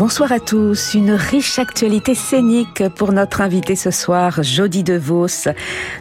Bonsoir 0.00 0.32
à 0.32 0.40
tous. 0.40 0.94
Une 0.94 1.10
riche 1.10 1.58
actualité 1.58 2.14
scénique 2.14 2.88
pour 2.96 3.12
notre 3.12 3.42
invité 3.42 3.76
ce 3.76 3.90
soir, 3.90 4.42
Jody 4.42 4.82
DeVos. 4.82 5.50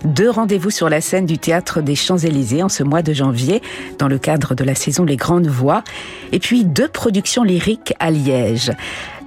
Deux 0.06 0.30
rendez-vous 0.30 0.70
sur 0.70 0.88
la 0.88 1.02
scène 1.02 1.26
du 1.26 1.38
théâtre 1.38 1.82
des 1.82 1.96
Champs-Élysées 1.96 2.64
en 2.64 2.70
ce 2.70 2.84
mois 2.84 3.02
de 3.02 3.12
janvier, 3.12 3.62
dans 3.98 4.08
le 4.08 4.18
cadre 4.18 4.56
de 4.56 4.64
la 4.64 4.74
saison 4.74 5.04
Les 5.04 5.18
Grandes 5.18 5.48
Voix. 5.48 5.84
Et 6.32 6.40
puis 6.40 6.64
deux 6.64 6.88
productions 6.88 7.44
lyriques 7.44 7.94
à 8.00 8.10
Liège. 8.10 8.72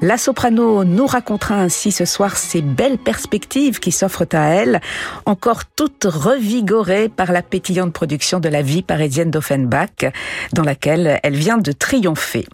La 0.00 0.16
soprano 0.16 0.84
nous 0.84 1.06
racontera 1.06 1.56
ainsi 1.56 1.92
ce 1.92 2.06
soir 2.06 2.38
ses 2.38 2.62
belles 2.62 2.96
perspectives 2.96 3.78
qui 3.78 3.92
s'offrent 3.92 4.24
à 4.32 4.54
elle, 4.54 4.80
encore 5.26 5.66
toutes 5.66 6.06
revigorées 6.08 7.10
par 7.10 7.30
la 7.30 7.42
pétillante 7.42 7.92
production 7.92 8.40
de 8.40 8.48
la 8.48 8.62
vie 8.62 8.82
parisienne 8.82 9.30
d'Offenbach, 9.30 10.10
dans 10.54 10.64
laquelle 10.64 11.20
elle 11.22 11.36
vient 11.36 11.58
de 11.58 11.72
triompher. 11.72 12.46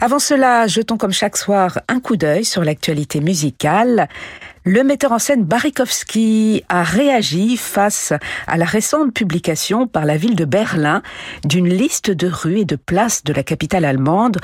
Avant 0.00 0.20
cela, 0.20 0.68
jetons 0.68 0.96
comme 0.96 1.12
chaque 1.12 1.36
soir 1.36 1.80
un 1.88 1.98
coup 1.98 2.16
d'œil 2.16 2.44
sur 2.44 2.62
l'actualité 2.62 3.18
musicale. 3.20 4.08
Le 4.62 4.84
metteur 4.84 5.10
en 5.10 5.18
scène 5.18 5.42
Barikowski 5.42 6.62
a 6.68 6.84
réagi 6.84 7.56
face 7.56 8.12
à 8.46 8.56
la 8.56 8.64
récente 8.64 9.12
publication 9.12 9.88
par 9.88 10.04
la 10.04 10.16
ville 10.16 10.36
de 10.36 10.44
Berlin 10.44 11.02
d'une 11.44 11.68
liste 11.68 12.12
de 12.12 12.28
rues 12.28 12.60
et 12.60 12.64
de 12.64 12.76
places 12.76 13.24
de 13.24 13.32
la 13.32 13.42
capitale 13.42 13.84
allemande 13.84 14.36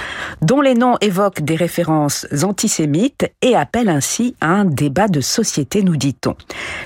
dont 0.43 0.61
les 0.61 0.75
noms 0.75 0.97
évoquent 1.01 1.43
des 1.43 1.57
références 1.57 2.27
antisémites 2.43 3.31
et 3.41 3.55
appellent 3.55 3.91
ainsi 3.91 4.35
à 4.41 4.49
un 4.49 4.65
débat 4.65 5.07
de 5.07 5.21
société, 5.21 5.83
nous 5.83 5.97
dit-on. 5.97 6.35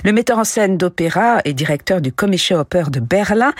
Le 0.03 0.11
metteur 0.11 0.37
en 0.37 0.43
scène 0.43 0.77
d'opéra 0.77 1.39
et 1.43 1.53
directeur 1.53 2.01
du 2.01 2.11
Komische 2.11 2.51
Oper 2.51 2.91
de 2.91 2.99
Berlin 2.99 3.53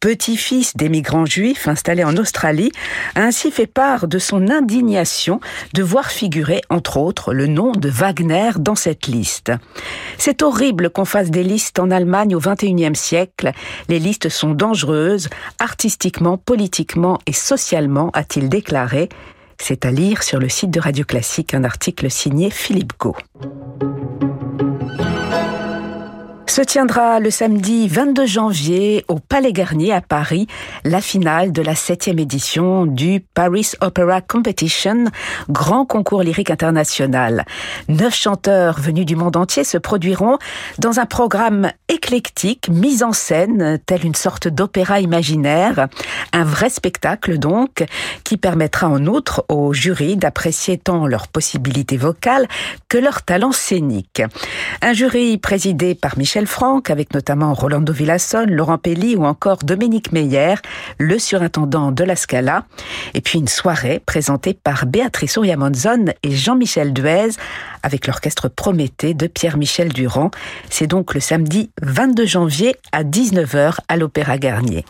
petit-fils 0.00 0.76
d'émigrants 0.76 1.26
juifs 1.26 1.68
installés 1.68 2.04
en 2.04 2.16
Australie, 2.16 2.72
a 3.14 3.22
ainsi 3.22 3.50
fait 3.50 3.66
part 3.66 4.08
de 4.08 4.18
son 4.18 4.48
indignation 4.48 5.40
de 5.74 5.82
voir 5.82 6.10
figurer, 6.10 6.60
entre 6.70 6.96
autres, 6.96 7.32
le 7.32 7.46
nom 7.46 7.72
de 7.72 7.88
Wagner 7.88 8.50
dans 8.58 8.74
cette 8.74 9.06
liste. 9.06 9.52
C'est 10.18 10.42
horrible 10.42 10.90
qu'on 10.90 11.04
fasse 11.04 11.30
des 11.30 11.44
listes 11.44 11.78
en 11.78 11.90
Allemagne 11.90 12.34
au 12.34 12.40
XXIe 12.40 12.94
siècle. 12.94 13.52
Les 13.88 13.98
listes 13.98 14.28
sont 14.28 14.54
dangereuses, 14.54 15.28
artistiquement, 15.58 16.38
politiquement 16.38 17.18
et 17.26 17.32
socialement, 17.32 18.10
a-t-il 18.12 18.48
déclaré. 18.48 19.08
C'est 19.60 19.84
à 19.84 19.90
lire 19.90 20.22
sur 20.22 20.38
le 20.38 20.48
site 20.48 20.70
de 20.70 20.80
Radio 20.80 21.04
Classique 21.04 21.54
un 21.54 21.64
article 21.64 22.10
signé 22.10 22.50
Philippe 22.50 22.92
Gau 22.98 23.16
se 26.50 26.62
tiendra 26.62 27.20
le 27.20 27.30
samedi 27.30 27.88
22 27.88 28.24
janvier 28.24 29.04
au 29.08 29.18
Palais 29.18 29.52
Garnier 29.52 29.92
à 29.92 30.00
Paris 30.00 30.46
la 30.84 31.00
finale 31.00 31.52
de 31.52 31.60
la 31.60 31.74
septième 31.74 32.18
édition 32.18 32.86
du 32.86 33.20
Paris 33.20 33.72
Opera 33.82 34.20
Competition, 34.22 35.04
grand 35.50 35.84
concours 35.84 36.22
lyrique 36.22 36.50
international. 36.50 37.44
Neuf 37.88 38.14
chanteurs 38.14 38.80
venus 38.80 39.04
du 39.04 39.14
monde 39.14 39.36
entier 39.36 39.62
se 39.62 39.76
produiront 39.76 40.38
dans 40.78 41.00
un 41.00 41.06
programme 41.06 41.70
éclectique, 41.88 42.68
mis 42.70 43.02
en 43.02 43.12
scène, 43.12 43.78
tel 43.84 44.06
une 44.06 44.14
sorte 44.14 44.48
d'opéra 44.48 45.00
imaginaire, 45.00 45.88
un 46.32 46.44
vrai 46.44 46.70
spectacle 46.70 47.38
donc, 47.38 47.84
qui 48.24 48.36
permettra 48.36 48.88
en 48.88 49.06
outre 49.06 49.44
aux 49.48 49.74
jurys 49.74 50.16
d'apprécier 50.16 50.78
tant 50.78 51.06
leurs 51.06 51.28
possibilités 51.28 51.96
vocales 51.98 52.48
que 52.88 52.96
leur 52.96 53.22
talent 53.22 53.52
scénique. 53.52 54.22
Un 54.82 54.92
jury 54.92 55.36
présidé 55.36 55.94
par 55.94 56.16
Michel 56.16 56.37
Franck, 56.46 56.90
avec 56.90 57.14
notamment 57.14 57.52
Rolando 57.54 57.92
Villasson, 57.92 58.46
Laurent 58.48 58.78
Pelli 58.78 59.16
ou 59.16 59.24
encore 59.24 59.58
Dominique 59.58 60.12
Meyer, 60.12 60.54
le 60.98 61.18
surintendant 61.18 61.92
de 61.92 62.04
la 62.04 62.16
Scala. 62.16 62.64
Et 63.14 63.20
puis 63.20 63.38
une 63.38 63.48
soirée 63.48 64.00
présentée 64.04 64.54
par 64.54 64.86
Béatrice 64.86 65.36
Ouriamonzon 65.36 66.06
et 66.22 66.30
Jean-Michel 66.30 66.92
Duez 66.92 67.30
avec 67.82 68.06
l'orchestre 68.06 68.48
Prométhée 68.48 69.14
de 69.14 69.26
Pierre-Michel 69.26 69.92
Durand. 69.92 70.30
C'est 70.70 70.86
donc 70.86 71.14
le 71.14 71.20
samedi 71.20 71.70
22 71.82 72.26
janvier 72.26 72.76
à 72.92 73.04
19h 73.04 73.78
à 73.88 73.96
l'Opéra 73.96 74.38
Garnier. 74.38 74.84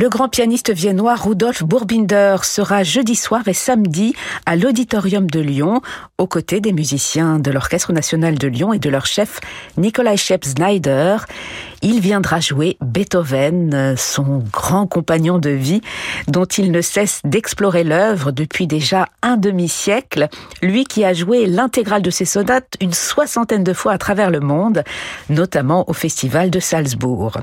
Le 0.00 0.08
grand 0.08 0.30
pianiste 0.30 0.72
viennois 0.72 1.14
Rudolf 1.14 1.62
Bourbinder 1.62 2.36
sera 2.42 2.84
jeudi 2.84 3.14
soir 3.14 3.46
et 3.48 3.52
samedi 3.52 4.14
à 4.46 4.56
l'Auditorium 4.56 5.30
de 5.30 5.40
Lyon, 5.40 5.82
aux 6.16 6.26
côtés 6.26 6.62
des 6.62 6.72
musiciens 6.72 7.38
de 7.38 7.50
l'Orchestre 7.50 7.92
national 7.92 8.38
de 8.38 8.48
Lyon 8.48 8.72
et 8.72 8.78
de 8.78 8.88
leur 8.88 9.04
chef 9.04 9.40
Nikolai 9.76 10.16
Shep 10.16 10.46
Snyder. 10.46 11.18
Il 11.82 12.00
viendra 12.00 12.40
jouer 12.40 12.78
Beethoven, 12.80 13.94
son 13.98 14.42
grand 14.50 14.86
compagnon 14.86 15.38
de 15.38 15.50
vie, 15.50 15.82
dont 16.28 16.46
il 16.46 16.72
ne 16.72 16.80
cesse 16.80 17.20
d'explorer 17.24 17.84
l'œuvre 17.84 18.32
depuis 18.32 18.66
déjà 18.66 19.06
un 19.20 19.36
demi-siècle, 19.36 20.28
lui 20.62 20.84
qui 20.84 21.04
a 21.04 21.12
joué 21.12 21.44
l'intégrale 21.44 22.00
de 22.00 22.10
ses 22.10 22.24
sonates 22.24 22.74
une 22.80 22.94
soixantaine 22.94 23.64
de 23.64 23.74
fois 23.74 23.92
à 23.92 23.98
travers 23.98 24.30
le 24.30 24.40
monde, 24.40 24.82
notamment 25.28 25.84
au 25.90 25.92
Festival 25.92 26.48
de 26.48 26.58
Salzbourg. 26.58 27.36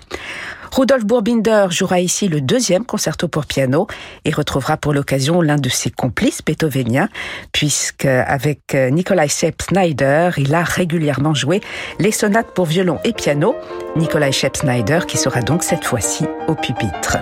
Rudolf 0.77 1.05
Bourbinder 1.05 1.65
jouera 1.71 1.99
ici 2.01 2.27
le 2.27 2.39
deuxième 2.39 2.85
concerto 2.85 3.27
pour 3.27 3.47
piano 3.47 3.87
et 4.25 4.29
retrouvera 4.29 4.77
pour 4.77 4.93
l'occasion 4.93 5.41
l'un 5.41 5.55
de 5.55 5.69
ses 5.69 5.89
complices 5.89 6.43
beethoveniens, 6.45 7.09
puisque 7.51 8.05
avec 8.05 8.75
euh, 8.75 8.91
Nikolai 8.91 9.27
Sepp 9.27 9.59
Snyder, 9.63 10.29
il 10.37 10.53
a 10.53 10.63
régulièrement 10.63 11.33
joué 11.33 11.61
les 11.97 12.11
sonates 12.11 12.53
pour 12.53 12.67
violon 12.67 12.99
et 13.05 13.13
piano. 13.13 13.55
Nikolai 13.95 14.31
Sepp 14.31 14.55
Snyder 14.55 14.99
qui 15.07 15.17
sera 15.17 15.41
donc 15.41 15.63
cette 15.63 15.83
fois-ci 15.83 16.25
au 16.47 16.53
pupitre. 16.53 17.17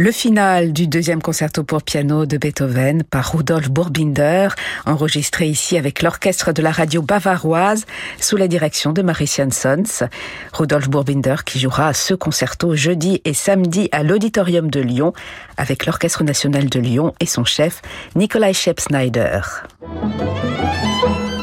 Le 0.00 0.12
final 0.12 0.72
du 0.72 0.86
deuxième 0.86 1.20
concerto 1.20 1.62
pour 1.62 1.82
piano 1.82 2.24
de 2.24 2.38
Beethoven 2.38 3.02
par 3.02 3.34
Rudolf 3.34 3.68
Burbinder, 3.68 4.48
enregistré 4.86 5.46
ici 5.46 5.76
avec 5.76 6.00
l'orchestre 6.00 6.52
de 6.52 6.62
la 6.62 6.70
radio 6.70 7.02
bavaroise 7.02 7.84
sous 8.18 8.38
la 8.38 8.48
direction 8.48 8.94
de 8.94 9.02
Marie 9.02 9.26
Sons. 9.26 10.06
Rudolf 10.54 10.88
Burbinder 10.88 11.44
qui 11.44 11.60
jouera 11.60 11.92
ce 11.92 12.14
concerto 12.14 12.74
jeudi 12.74 13.20
et 13.26 13.34
samedi 13.34 13.90
à 13.92 14.02
l'Auditorium 14.02 14.70
de 14.70 14.80
Lyon 14.80 15.12
avec 15.58 15.84
l'Orchestre 15.84 16.24
national 16.24 16.70
de 16.70 16.80
Lyon 16.80 17.12
et 17.20 17.26
son 17.26 17.44
chef 17.44 17.82
Nikolai 18.16 18.54
Shep-Snyder. 18.54 19.42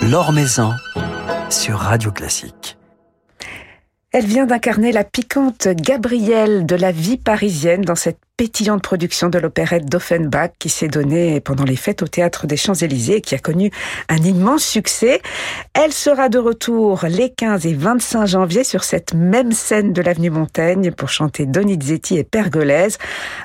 L'Or 0.10 0.34
Maison 0.34 0.74
sur 1.52 1.78
Radio 1.78 2.12
Classique. 2.12 2.76
Elle 4.12 4.26
vient 4.26 4.48
d'incarner 4.48 4.92
la 4.92 5.04
piquante 5.04 5.68
Gabrielle 5.68 6.66
de 6.66 6.76
la 6.76 6.92
vie 6.92 7.18
parisienne 7.18 7.82
dans 7.82 7.94
cette 7.94 8.18
pétillante 8.38 8.84
production 8.84 9.30
de 9.30 9.40
l'opérette 9.40 9.90
d'Offenbach 9.90 10.52
qui 10.60 10.70
s'est 10.70 10.88
donnée 10.88 11.42
pendant 11.42 11.64
les 11.64 11.76
fêtes 11.76 12.04
au 12.04 12.08
Théâtre 12.08 12.46
des 12.46 12.56
Champs-Élysées 12.56 13.16
et 13.16 13.22
qui 13.22 13.34
a 13.34 13.40
connu 13.40 13.72
un 14.10 14.18
immense 14.18 14.64
succès. 14.64 15.24
Elle 15.74 15.92
sera 15.92 16.30
de 16.30 16.38
retour 16.38 17.04
les 17.10 17.32
15 17.32 17.66
et 17.66 17.74
25 17.74 18.28
janvier 18.28 18.64
sur 18.64 18.84
cette 18.84 19.16
même 19.16 19.54
scène 19.54 19.92
de 19.92 20.04
l'avenue 20.04 20.30
Montaigne 20.30 20.92
pour 20.92 21.10
chanter 21.10 21.48
Donizetti 21.48 22.20
et 22.20 22.24
Pergolèse 22.24 23.00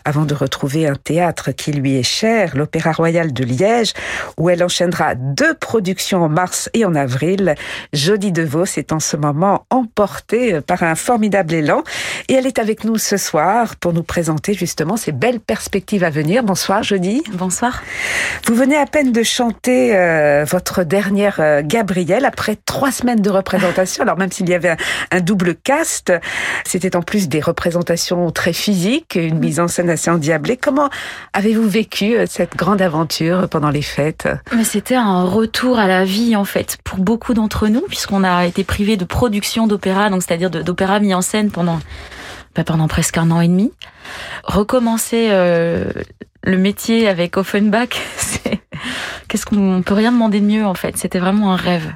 avant 0.05 0.27
de 0.27 0.35
retrouver 0.35 0.87
un 0.87 0.95
théâtre 0.95 1.53
qui 1.53 1.73
lui 1.73 1.97
est 1.97 2.03
cher, 2.03 2.55
l'Opéra 2.55 2.93
Royal 2.93 3.33
de 3.33 3.45
Liège, 3.45 3.95
où 4.37 4.51
elle 4.51 4.63
enchaînera 4.63 5.15
deux 5.15 5.55
productions 5.55 6.23
en 6.23 6.29
mars 6.29 6.69
et 6.75 6.85
en 6.85 6.95
avril. 6.95 7.55
Jodie 7.95 8.33
DeVos 8.33 8.77
est 8.77 8.93
en 8.93 9.01
ce 9.01 9.17
moment 9.17 9.65
emportée 9.71 10.61
par 10.61 10.83
un 10.83 10.97
formidable 10.97 11.55
élan 11.55 11.83
et 12.29 12.35
elle 12.35 12.47
est 12.47 12.59
avec 12.59 12.85
nous 12.85 12.99
ce 12.99 13.17
soir 13.17 13.77
pour 13.77 13.95
nous 13.95 14.03
présenter 14.03 14.53
justement 14.53 14.82
ces 14.97 15.13
belles 15.13 15.41
perspectives 15.41 16.05
à 16.05 16.11
venir. 16.11 16.43
Bonsoir, 16.43 16.83
jeudi. 16.83 17.23
Bonsoir. 17.33 17.83
Vous 18.47 18.55
venez 18.55 18.77
à 18.77 18.87
peine 18.87 19.13
de 19.13 19.23
chanter 19.23 19.97
euh, 19.97 20.45
votre 20.45 20.83
dernière 20.83 21.37
euh, 21.39 21.63
Gabrielle 21.65 22.25
après 22.25 22.57
trois 22.57 22.91
semaines 22.91 23.21
de 23.21 23.31
représentation. 23.31 24.03
Alors 24.03 24.19
même 24.19 24.33
s'il 24.33 24.49
y 24.49 24.55
avait 24.55 24.77
un, 25.11 25.21
double 25.21 25.55
cast, 25.55 26.13
c'était 26.65 26.97
en 26.97 27.03
plus 27.03 27.29
des 27.29 27.41
représentations 27.41 28.31
très 28.31 28.53
physiques, 28.53 29.15
une 29.15 29.39
mise 29.39 29.61
en 29.61 29.69
scène 29.69 29.91
assez 29.91 30.11
endiablée. 30.11 30.57
Comment 30.57 30.91
avez-vous 31.33 31.69
vécu 31.69 32.17
euh, 32.17 32.27
cette 32.29 32.57
grande 32.57 32.83
aventure 32.83 33.49
pendant 33.49 33.71
les 33.71 33.83
fêtes? 33.83 34.29
Mais 34.55 34.65
c'était 34.65 34.97
un 34.97 35.25
retour 35.25 35.79
à 35.79 35.87
la 35.87 36.05
vie 36.05 36.35
en 36.37 36.45
fait 36.45 36.79
pour 36.85 36.99
beaucoup 36.99 37.35
d'entre 37.35 37.69
nous 37.69 37.83
puisqu'on 37.83 38.25
a 38.25 38.47
été 38.47 38.65
privés 38.65 38.97
de 38.97 39.05
production 39.05 39.67
d'opéra, 39.67 40.11
donc 40.11 40.23
c'est-à-dire 40.23 40.51
d'opéra 40.51 40.99
mis 41.01 41.15
en 41.15 41.23
scène 41.23 41.51
pendant 41.51 41.79
bah, 42.55 42.65
pendant 42.65 42.89
presque 42.89 43.19
un 43.19 43.31
an 43.31 43.41
et 43.41 43.49
demi. 43.49 43.73
Recommencer 44.45 45.29
euh, 45.31 45.85
le 46.43 46.59
métier 46.59 47.09
avec 47.09 47.37
Offenbach, 47.37 47.91
c'est 48.17 48.61
qu'est-ce 49.29 49.47
qu'on 49.47 49.83
peut 49.83 49.95
rien 49.95 50.13
demander 50.13 50.41
de 50.41 50.47
mieux 50.47 50.67
en 50.67 50.75
fait. 50.75 50.97
C'était 50.97 51.19
vraiment 51.19 51.53
un 51.53 51.57
rêve 51.57 51.93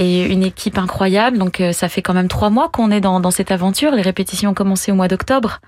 et 0.00 0.22
une 0.22 0.42
équipe 0.42 0.78
incroyable. 0.78 1.36
Donc 1.36 1.60
euh, 1.60 1.72
ça 1.72 1.88
fait 1.90 2.00
quand 2.00 2.14
même 2.14 2.28
trois 2.28 2.48
mois 2.48 2.70
qu'on 2.70 2.90
est 2.90 3.02
dans, 3.02 3.20
dans, 3.20 3.30
cette 3.30 3.52
aventure. 3.52 3.92
Les 3.92 4.02
répétitions 4.02 4.50
ont 4.50 4.54
commencé 4.54 4.90
au 4.90 4.94
mois 4.94 5.08
d'octobre. 5.08 5.60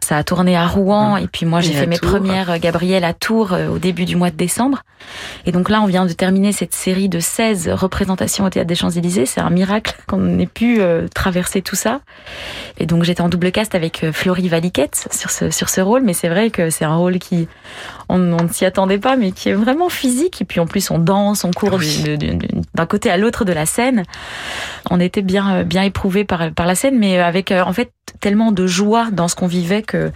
Ça 0.00 0.16
a 0.16 0.24
tourné 0.24 0.56
à 0.56 0.66
Rouen 0.66 1.16
mmh. 1.16 1.22
et 1.22 1.26
puis 1.28 1.44
moi 1.44 1.60
j'ai 1.60 1.74
fait 1.74 1.86
mes 1.86 1.98
premières 1.98 2.50
euh, 2.50 2.58
Gabriel 2.58 3.04
à 3.04 3.12
Tours 3.12 3.52
euh, 3.52 3.68
au 3.68 3.78
début 3.78 4.06
du 4.06 4.16
mois 4.16 4.30
de 4.30 4.36
décembre. 4.36 4.82
Et 5.44 5.52
donc 5.52 5.68
là 5.68 5.82
on 5.82 5.86
vient 5.86 6.06
de 6.06 6.12
terminer 6.12 6.52
cette 6.52 6.74
série 6.74 7.10
de 7.10 7.20
16 7.20 7.68
représentations 7.68 8.46
au 8.46 8.50
théâtre 8.50 8.68
des 8.68 8.74
Champs-Élysées. 8.74 9.26
C'est 9.26 9.42
un 9.42 9.50
miracle 9.50 9.94
qu'on 10.06 10.38
ait 10.38 10.46
pu 10.46 10.80
traverser 11.14 11.60
tout 11.60 11.76
ça. 11.76 12.00
Et 12.78 12.86
donc 12.86 13.04
j'étais 13.04 13.20
en 13.20 13.28
double 13.28 13.52
cast 13.52 13.74
avec 13.74 14.10
Florie 14.12 14.48
Valiquette 14.48 15.08
sur 15.12 15.30
ce 15.30 15.50
sur 15.50 15.68
ce 15.68 15.82
rôle, 15.82 16.02
mais 16.02 16.14
c'est 16.14 16.28
vrai 16.28 16.50
que 16.50 16.70
c'est 16.70 16.84
un 16.86 16.96
rôle 16.96 17.18
qui 17.18 17.48
on, 18.08 18.18
ne 18.18 18.48
s'y 18.48 18.64
attendait 18.64 18.98
pas, 18.98 19.16
mais 19.16 19.32
qui 19.32 19.48
est 19.48 19.54
vraiment 19.54 19.88
physique. 19.88 20.40
Et 20.40 20.44
puis 20.44 20.60
en 20.60 20.66
plus 20.66 20.90
on 20.90 20.98
danse, 20.98 21.44
on 21.44 21.50
court 21.50 21.78
d'un 22.74 22.86
côté 22.86 23.10
à 23.10 23.16
l'autre 23.16 23.44
de 23.44 23.52
la 23.52 23.66
scène. 23.66 24.04
On 24.90 25.00
était 25.00 25.22
bien 25.22 25.64
bien 25.64 25.82
éprouvé 25.82 26.24
par 26.24 26.52
par 26.52 26.66
la 26.66 26.74
scène, 26.74 26.98
mais 26.98 27.18
avec 27.18 27.52
euh, 27.52 27.62
en 27.62 27.72
fait 27.72 27.92
tellement 28.20 28.52
de 28.52 28.66
joie 28.66 29.10
dans 29.12 29.28
ce 29.28 29.34
qu'on 29.34 29.46
vivait 29.46 29.82
que 29.82 30.10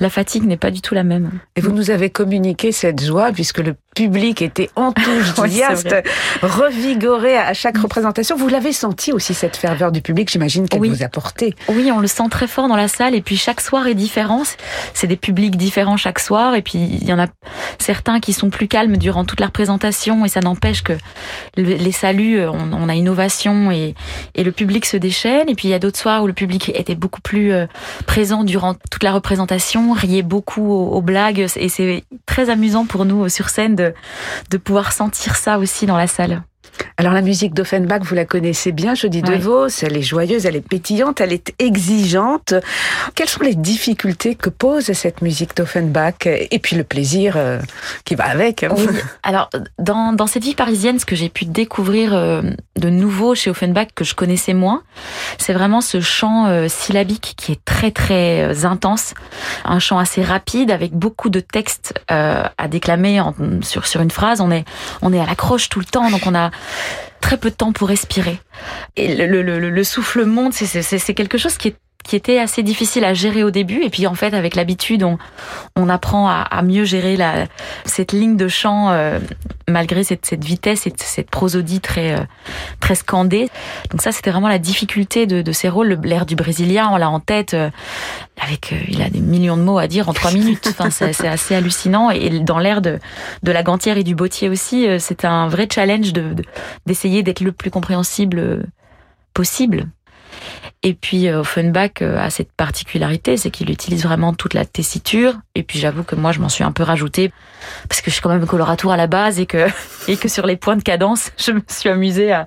la 0.00 0.10
fatigue 0.10 0.44
n'est 0.44 0.56
pas 0.56 0.70
du 0.70 0.80
tout 0.80 0.94
la 0.94 1.04
même. 1.04 1.30
Et 1.56 1.60
vous 1.60 1.72
nous 1.72 1.90
avez 1.90 2.10
communiqué 2.10 2.72
cette 2.72 3.02
joie 3.02 3.32
puisque 3.32 3.58
le 3.58 3.74
public 3.94 4.42
était 4.42 4.70
enthousiaste, 4.76 5.94
revigoré 6.42 7.36
à 7.36 7.54
chaque 7.54 7.78
représentation. 7.78 8.36
Vous 8.36 8.48
l'avez 8.48 8.72
senti 8.72 9.12
aussi 9.12 9.34
cette 9.34 9.56
ferveur 9.56 9.92
du 9.92 10.02
public, 10.02 10.30
j'imagine 10.30 10.68
qu'elle 10.68 10.80
vous 10.80 11.02
a 11.02 11.08
porté. 11.08 11.54
Oui, 11.68 11.90
on 11.92 12.00
le 12.00 12.06
sent 12.06 12.28
très 12.30 12.48
fort 12.48 12.68
dans 12.68 12.76
la 12.76 12.88
salle 12.88 13.14
et 13.14 13.20
puis 13.20 13.36
chaque 13.36 13.60
soir 13.60 13.86
est 13.86 13.94
différent. 13.94 14.42
C'est 14.94 15.06
des 15.06 15.16
publics 15.16 15.56
différents 15.56 15.96
chaque 15.96 16.18
soir 16.18 16.54
et 16.54 16.62
puis 16.62 16.78
il 16.78 17.04
y 17.04 17.12
en 17.12 17.18
a 17.18 17.26
certains 17.78 18.20
qui 18.20 18.32
sont 18.32 18.50
plus 18.50 18.68
calmes 18.68 18.96
durant 18.96 19.24
toute 19.24 19.40
la 19.40 19.46
représentation 19.46 20.24
et 20.24 20.28
ça 20.28 20.40
n'empêche 20.40 20.82
que 20.82 20.94
les 21.56 21.92
saluts, 21.92 22.40
on, 22.46 22.88
a 22.88 22.94
innovation 22.94 23.70
et, 23.70 23.94
et 24.34 24.44
le 24.44 24.52
public 24.52 24.86
se 24.86 24.96
déchaîne 24.96 25.48
et 25.48 25.54
puis 25.54 25.68
il 25.68 25.70
y 25.70 25.74
a 25.74 25.78
d'autres 25.78 25.98
soirs 25.98 26.22
où 26.22 26.26
le 26.26 26.32
public 26.32 26.70
était 26.74 26.94
beaucoup 26.94 27.20
plus 27.20 27.52
euh, 27.52 27.66
présent 28.06 28.44
durant 28.44 28.74
toute 28.90 29.02
la 29.02 29.12
représentation, 29.12 29.92
riait 29.92 30.22
beaucoup 30.22 30.72
aux, 30.72 31.02
blagues 31.02 31.46
et 31.56 31.68
c'est 31.68 32.04
très 32.24 32.48
amusant 32.50 32.86
pour 32.86 33.04
nous 33.04 33.28
sur 33.28 33.48
scène 33.48 33.74
de 33.74 34.56
pouvoir 34.56 34.92
sentir 34.92 35.36
ça 35.36 35.58
aussi 35.58 35.86
dans 35.86 35.96
la 35.96 36.06
salle. 36.06 36.42
Alors 36.96 37.12
la 37.12 37.22
musique 37.22 37.54
d'Offenbach, 37.54 38.02
vous 38.02 38.14
la 38.14 38.24
connaissez 38.24 38.70
bien, 38.70 38.94
je 38.94 39.06
dis 39.06 39.20
de 39.20 39.34
Vos, 39.34 39.66
elle 39.82 39.96
est 39.96 40.02
joyeuse, 40.02 40.46
elle 40.46 40.56
est 40.56 40.66
pétillante, 40.66 41.20
elle 41.20 41.32
est 41.32 41.52
exigeante. 41.58 42.54
Quelles 43.14 43.28
sont 43.28 43.42
les 43.42 43.54
difficultés 43.54 44.36
que 44.36 44.48
pose 44.48 44.92
cette 44.92 45.20
musique 45.20 45.56
d'Offenbach 45.56 46.26
et 46.26 46.58
puis 46.60 46.76
le 46.76 46.84
plaisir 46.84 47.34
euh, 47.36 47.58
qui 48.04 48.14
va 48.14 48.26
avec 48.26 48.62
hein 48.62 48.68
oui. 48.76 48.86
Alors 49.22 49.50
dans, 49.78 50.12
dans 50.12 50.26
cette 50.26 50.44
vie 50.44 50.54
parisienne, 50.54 50.98
ce 50.98 51.04
que 51.04 51.16
j'ai 51.16 51.28
pu 51.28 51.46
découvrir 51.46 52.14
euh, 52.14 52.42
de 52.76 52.88
nouveau 52.90 53.34
chez 53.34 53.50
Offenbach 53.50 53.88
que 53.94 54.04
je 54.04 54.14
connaissais 54.14 54.54
moins, 54.54 54.82
c'est 55.38 55.52
vraiment 55.52 55.80
ce 55.80 56.00
chant 56.00 56.46
euh, 56.46 56.68
syllabique 56.68 57.34
qui 57.36 57.52
est 57.52 57.64
très 57.64 57.90
très 57.90 58.64
intense, 58.64 59.14
un 59.64 59.80
chant 59.80 59.98
assez 59.98 60.22
rapide 60.22 60.70
avec 60.70 60.92
beaucoup 60.92 61.28
de 61.28 61.40
textes 61.40 61.94
à 62.08 62.68
déclamer 62.68 63.20
sur 63.62 63.86
sur 63.86 64.00
une 64.00 64.10
phrase. 64.10 64.40
On 64.40 64.50
est 64.50 64.64
on 65.02 65.12
est 65.12 65.20
à 65.20 65.26
l'accroche 65.26 65.68
tout 65.68 65.80
le 65.80 65.84
temps, 65.84 66.10
donc 66.10 66.22
on 66.26 66.34
a 66.34 66.50
très 67.20 67.36
peu 67.38 67.50
de 67.50 67.54
temps 67.54 67.72
pour 67.72 67.88
respirer. 67.88 68.38
Et 68.96 69.14
le, 69.14 69.42
le, 69.42 69.70
le, 69.70 69.84
souffle 69.84 70.24
monte, 70.24 70.52
c'est 70.52 71.14
quelque 71.14 71.38
chose 71.38 71.56
qui 71.56 71.68
est 71.68 71.76
qui 72.04 72.16
était 72.16 72.38
assez 72.38 72.62
difficile 72.62 73.04
à 73.04 73.14
gérer 73.14 73.42
au 73.42 73.50
début. 73.50 73.82
Et 73.82 73.90
puis 73.90 74.06
en 74.06 74.14
fait, 74.14 74.34
avec 74.34 74.54
l'habitude, 74.54 75.02
on, 75.02 75.18
on 75.74 75.88
apprend 75.88 76.28
à, 76.28 76.42
à, 76.42 76.62
mieux 76.62 76.84
gérer 76.84 77.16
la, 77.16 77.46
cette 77.84 78.12
ligne 78.12 78.36
de 78.36 78.46
chant 78.46 78.90
euh, 78.90 79.18
malgré 79.68 80.04
cette, 80.04 80.24
cette 80.26 80.44
vitesse 80.44 80.86
et 80.86 80.92
cette 80.96 81.30
prosodie 81.30 81.80
très, 81.80 82.12
euh, 82.12 82.24
très 82.78 82.94
scandée. 82.94 83.48
Donc 83.90 84.02
ça, 84.02 84.12
c'était 84.12 84.30
vraiment 84.30 84.48
la 84.48 84.58
difficulté 84.58 85.26
de, 85.26 85.42
de 85.42 85.52
ces 85.52 85.68
rôles. 85.68 85.98
L'air 86.04 86.26
du 86.26 86.36
Brésilien, 86.36 86.90
on 86.92 86.96
l'a 86.96 87.10
en 87.10 87.20
tête. 87.20 87.54
Euh, 87.54 87.70
avec, 88.40 88.74
il 88.88 89.00
a 89.00 89.08
des 89.08 89.20
millions 89.20 89.56
de 89.56 89.62
mots 89.62 89.78
à 89.78 89.86
dire 89.86 90.08
en 90.08 90.12
trois 90.12 90.32
minutes. 90.32 90.68
Enfin, 90.78 90.90
c'est 90.90 91.26
assez 91.26 91.54
hallucinant. 91.54 92.10
Et 92.10 92.40
dans 92.40 92.58
l'air 92.58 92.82
de, 92.82 92.98
de 93.42 93.52
la 93.52 93.62
gantière 93.62 93.96
et 93.96 94.02
du 94.02 94.14
bottier 94.14 94.48
aussi, 94.48 94.86
c'est 94.98 95.24
un 95.24 95.48
vrai 95.48 95.68
challenge 95.72 96.12
de 96.12 96.34
d'essayer 96.84 97.22
d'être 97.22 97.40
le 97.40 97.52
plus 97.52 97.70
compréhensible 97.70 98.66
possible. 99.34 99.86
Et 100.86 100.92
puis 100.92 101.28
euh, 101.28 101.40
Offenbach 101.40 102.02
euh, 102.02 102.18
a 102.18 102.28
cette 102.28 102.52
particularité, 102.52 103.38
c'est 103.38 103.50
qu'il 103.50 103.70
utilise 103.70 104.04
vraiment 104.04 104.34
toute 104.34 104.52
la 104.52 104.66
tessiture. 104.66 105.32
Et 105.54 105.62
puis 105.62 105.78
j'avoue 105.78 106.04
que 106.04 106.14
moi 106.14 106.30
je 106.30 106.40
m'en 106.40 106.50
suis 106.50 106.62
un 106.62 106.72
peu 106.72 106.82
rajouté 106.82 107.32
parce 107.88 108.02
que 108.02 108.10
je 108.10 108.16
suis 108.16 108.22
quand 108.22 108.28
même 108.28 108.46
coloratour 108.46 108.92
à 108.92 108.98
la 108.98 109.06
base 109.06 109.40
et 109.40 109.46
que 109.46 109.66
et 110.08 110.18
que 110.18 110.28
sur 110.28 110.46
les 110.46 110.56
points 110.56 110.76
de 110.76 110.82
cadence, 110.82 111.32
je 111.38 111.52
me 111.52 111.62
suis 111.68 111.88
amusée 111.88 112.32
à, 112.32 112.46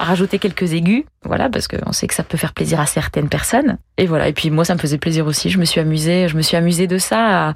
à 0.00 0.04
rajouter 0.04 0.40
quelques 0.40 0.72
aigus. 0.72 1.04
Voilà, 1.22 1.48
parce 1.48 1.68
qu'on 1.68 1.92
sait 1.92 2.08
que 2.08 2.14
ça 2.14 2.24
peut 2.24 2.36
faire 2.36 2.52
plaisir 2.52 2.80
à 2.80 2.86
certaines 2.86 3.28
personnes. 3.28 3.78
Et 3.98 4.06
voilà. 4.06 4.26
Et 4.26 4.32
puis 4.32 4.50
moi 4.50 4.64
ça 4.64 4.74
me 4.74 4.80
faisait 4.80 4.98
plaisir 4.98 5.24
aussi. 5.26 5.48
Je 5.48 5.58
me 5.58 5.64
suis 5.64 5.80
amusée, 5.80 6.26
je 6.26 6.36
me 6.36 6.42
suis 6.42 6.56
amusée 6.56 6.88
de 6.88 6.98
ça. 6.98 7.50
À, 7.50 7.54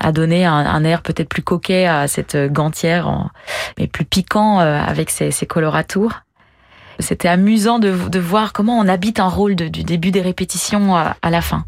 à 0.00 0.10
donner 0.10 0.44
un, 0.44 0.52
un 0.52 0.82
air 0.82 1.02
peut-être 1.02 1.28
plus 1.28 1.42
coquet 1.42 1.86
à 1.86 2.08
cette 2.08 2.36
gantière, 2.36 3.06
en, 3.06 3.30
mais 3.78 3.86
plus 3.86 4.04
piquant 4.04 4.58
euh, 4.58 4.76
avec 4.76 5.08
ses, 5.08 5.30
ses 5.30 5.46
coloratours. 5.46 6.23
C'était 6.98 7.28
amusant 7.28 7.78
de, 7.78 8.18
voir 8.18 8.52
comment 8.52 8.78
on 8.78 8.88
habite 8.88 9.20
un 9.20 9.28
rôle 9.28 9.56
du 9.56 9.84
début 9.84 10.10
des 10.10 10.22
répétitions 10.22 10.96
à, 10.96 11.16
la 11.30 11.40
fin. 11.40 11.64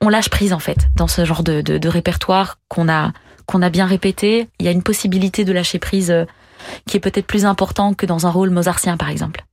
On 0.00 0.08
lâche 0.08 0.28
prise 0.28 0.52
en 0.52 0.58
fait 0.58 0.88
dans 0.96 1.08
ce 1.08 1.24
genre 1.24 1.42
de, 1.42 1.60
de, 1.60 1.88
répertoire 1.88 2.58
qu'on 2.68 2.88
a 2.88 3.12
qu'on 3.46 3.62
a 3.62 3.70
bien 3.70 3.86
répété. 3.86 4.48
Il 4.60 4.66
y 4.66 4.68
a 4.68 4.72
une 4.72 4.82
possibilité 4.82 5.44
de 5.44 5.52
lâcher 5.52 5.78
prise 5.78 6.10
euh, 6.10 6.26
qui 6.86 6.98
est 6.98 7.00
peut-être 7.00 7.26
plus 7.26 7.46
important 7.46 7.94
que 7.94 8.04
dans 8.04 8.26
un 8.26 8.30
rôle 8.30 8.50
mozartien, 8.50 8.98
par 8.98 9.08
exemple. 9.08 9.44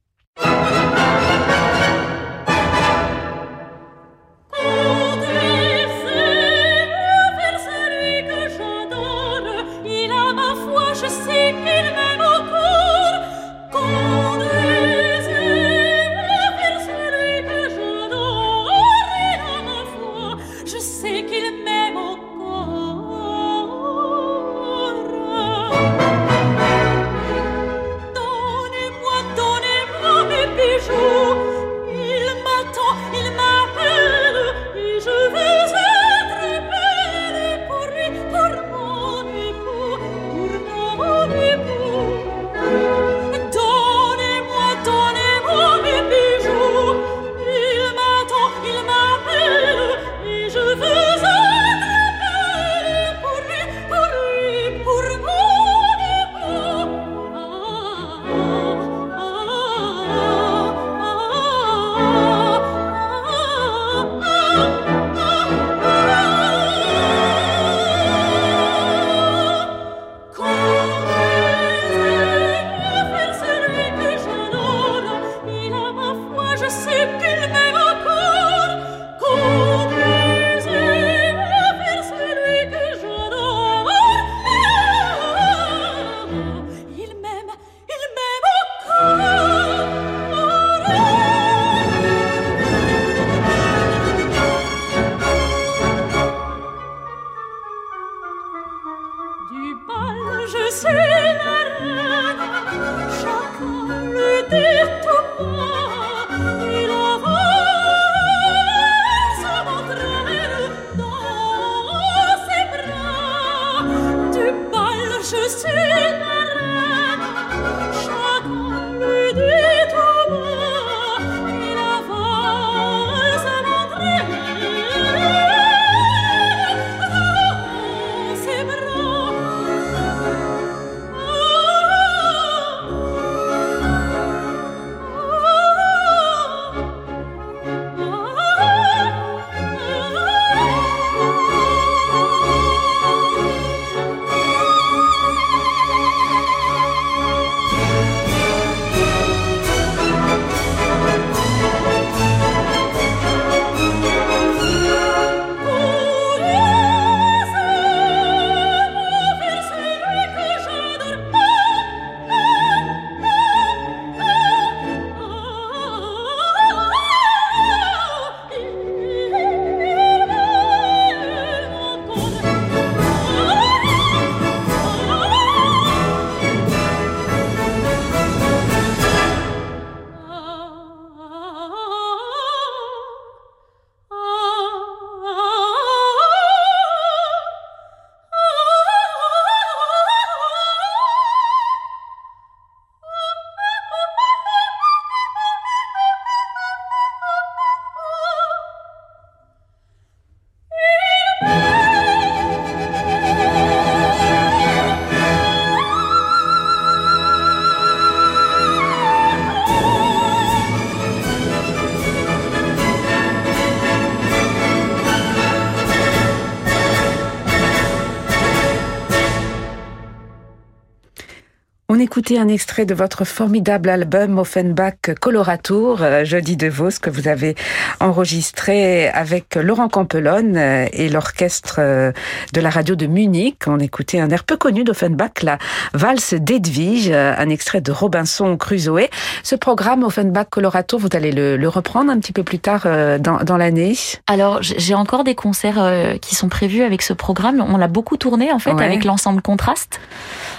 Écouter 222.16 222.40
un 222.40 222.48
extrait 222.48 222.86
de 222.86 222.94
votre 222.94 223.26
formidable 223.26 223.90
album 223.90 224.40
Offenbach 224.40 225.14
Coloratour, 225.20 226.02
euh, 226.02 226.24
Jeudi 226.24 226.56
de 226.56 226.70
Vos, 226.70 227.02
que 227.02 227.10
vous 227.10 227.28
avez 227.28 227.56
enregistré 228.00 229.10
avec 229.10 229.56
Laurent 229.56 229.90
Campelonne 229.90 230.56
euh, 230.56 230.86
et 230.94 231.10
l'orchestre 231.10 231.76
euh, 231.80 232.14
de 232.54 232.62
la 232.62 232.70
radio 232.70 232.96
de 232.96 233.06
Munich. 233.06 233.64
On 233.68 233.80
écoutait 233.80 234.22
un 234.22 234.30
air 234.30 234.46
peu 234.46 234.56
connu 234.56 234.86
d'Offenbach, 234.86 235.44
la 235.44 235.58
valse 235.94 236.36
d'Edwige, 236.36 237.12
un 237.12 237.50
extrait 237.50 237.82
de 237.82 237.92
Robinson 237.92 238.56
Crusoe. 238.56 239.10
Ce 239.44 239.56
programme 239.56 240.04
Offenbach 240.04 240.48
Coloratour, 240.52 241.02
vous 241.02 241.10
allez 241.12 241.34
le, 241.34 241.68
reprendre 241.68 242.12
un 242.12 242.20
petit 242.20 242.32
peu 242.32 242.44
plus 242.44 242.60
tard 242.60 242.88
dans, 243.20 243.40
dans 243.44 243.58
l'année? 243.58 243.98
Alors, 244.28 244.60
j'ai 244.62 244.94
encore 244.94 245.26
des 245.26 245.36
concerts 245.36 246.16
qui 246.22 246.36
sont 246.36 246.48
prévus 246.48 246.84
avec 246.84 247.02
ce 247.02 247.12
programme. 247.12 247.60
On 247.60 247.76
l'a 247.76 247.90
beaucoup 247.90 248.16
tourné, 248.16 248.54
en 248.54 248.60
fait, 248.60 248.72
avec 248.72 249.04
l'ensemble 249.04 249.42
Contraste, 249.42 250.00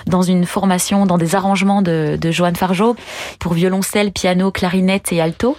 dans 0.06 0.22
une 0.22 0.44
formation, 0.44 1.06
dans 1.06 1.16
des 1.16 1.34
arts 1.34 1.45
arrangement 1.46 1.80
de, 1.80 2.18
de 2.20 2.30
Joanne 2.30 2.56
Fargeau 2.56 2.96
pour 3.38 3.54
violoncelle, 3.54 4.10
piano, 4.10 4.50
clarinette 4.50 5.12
et 5.12 5.20
alto. 5.20 5.56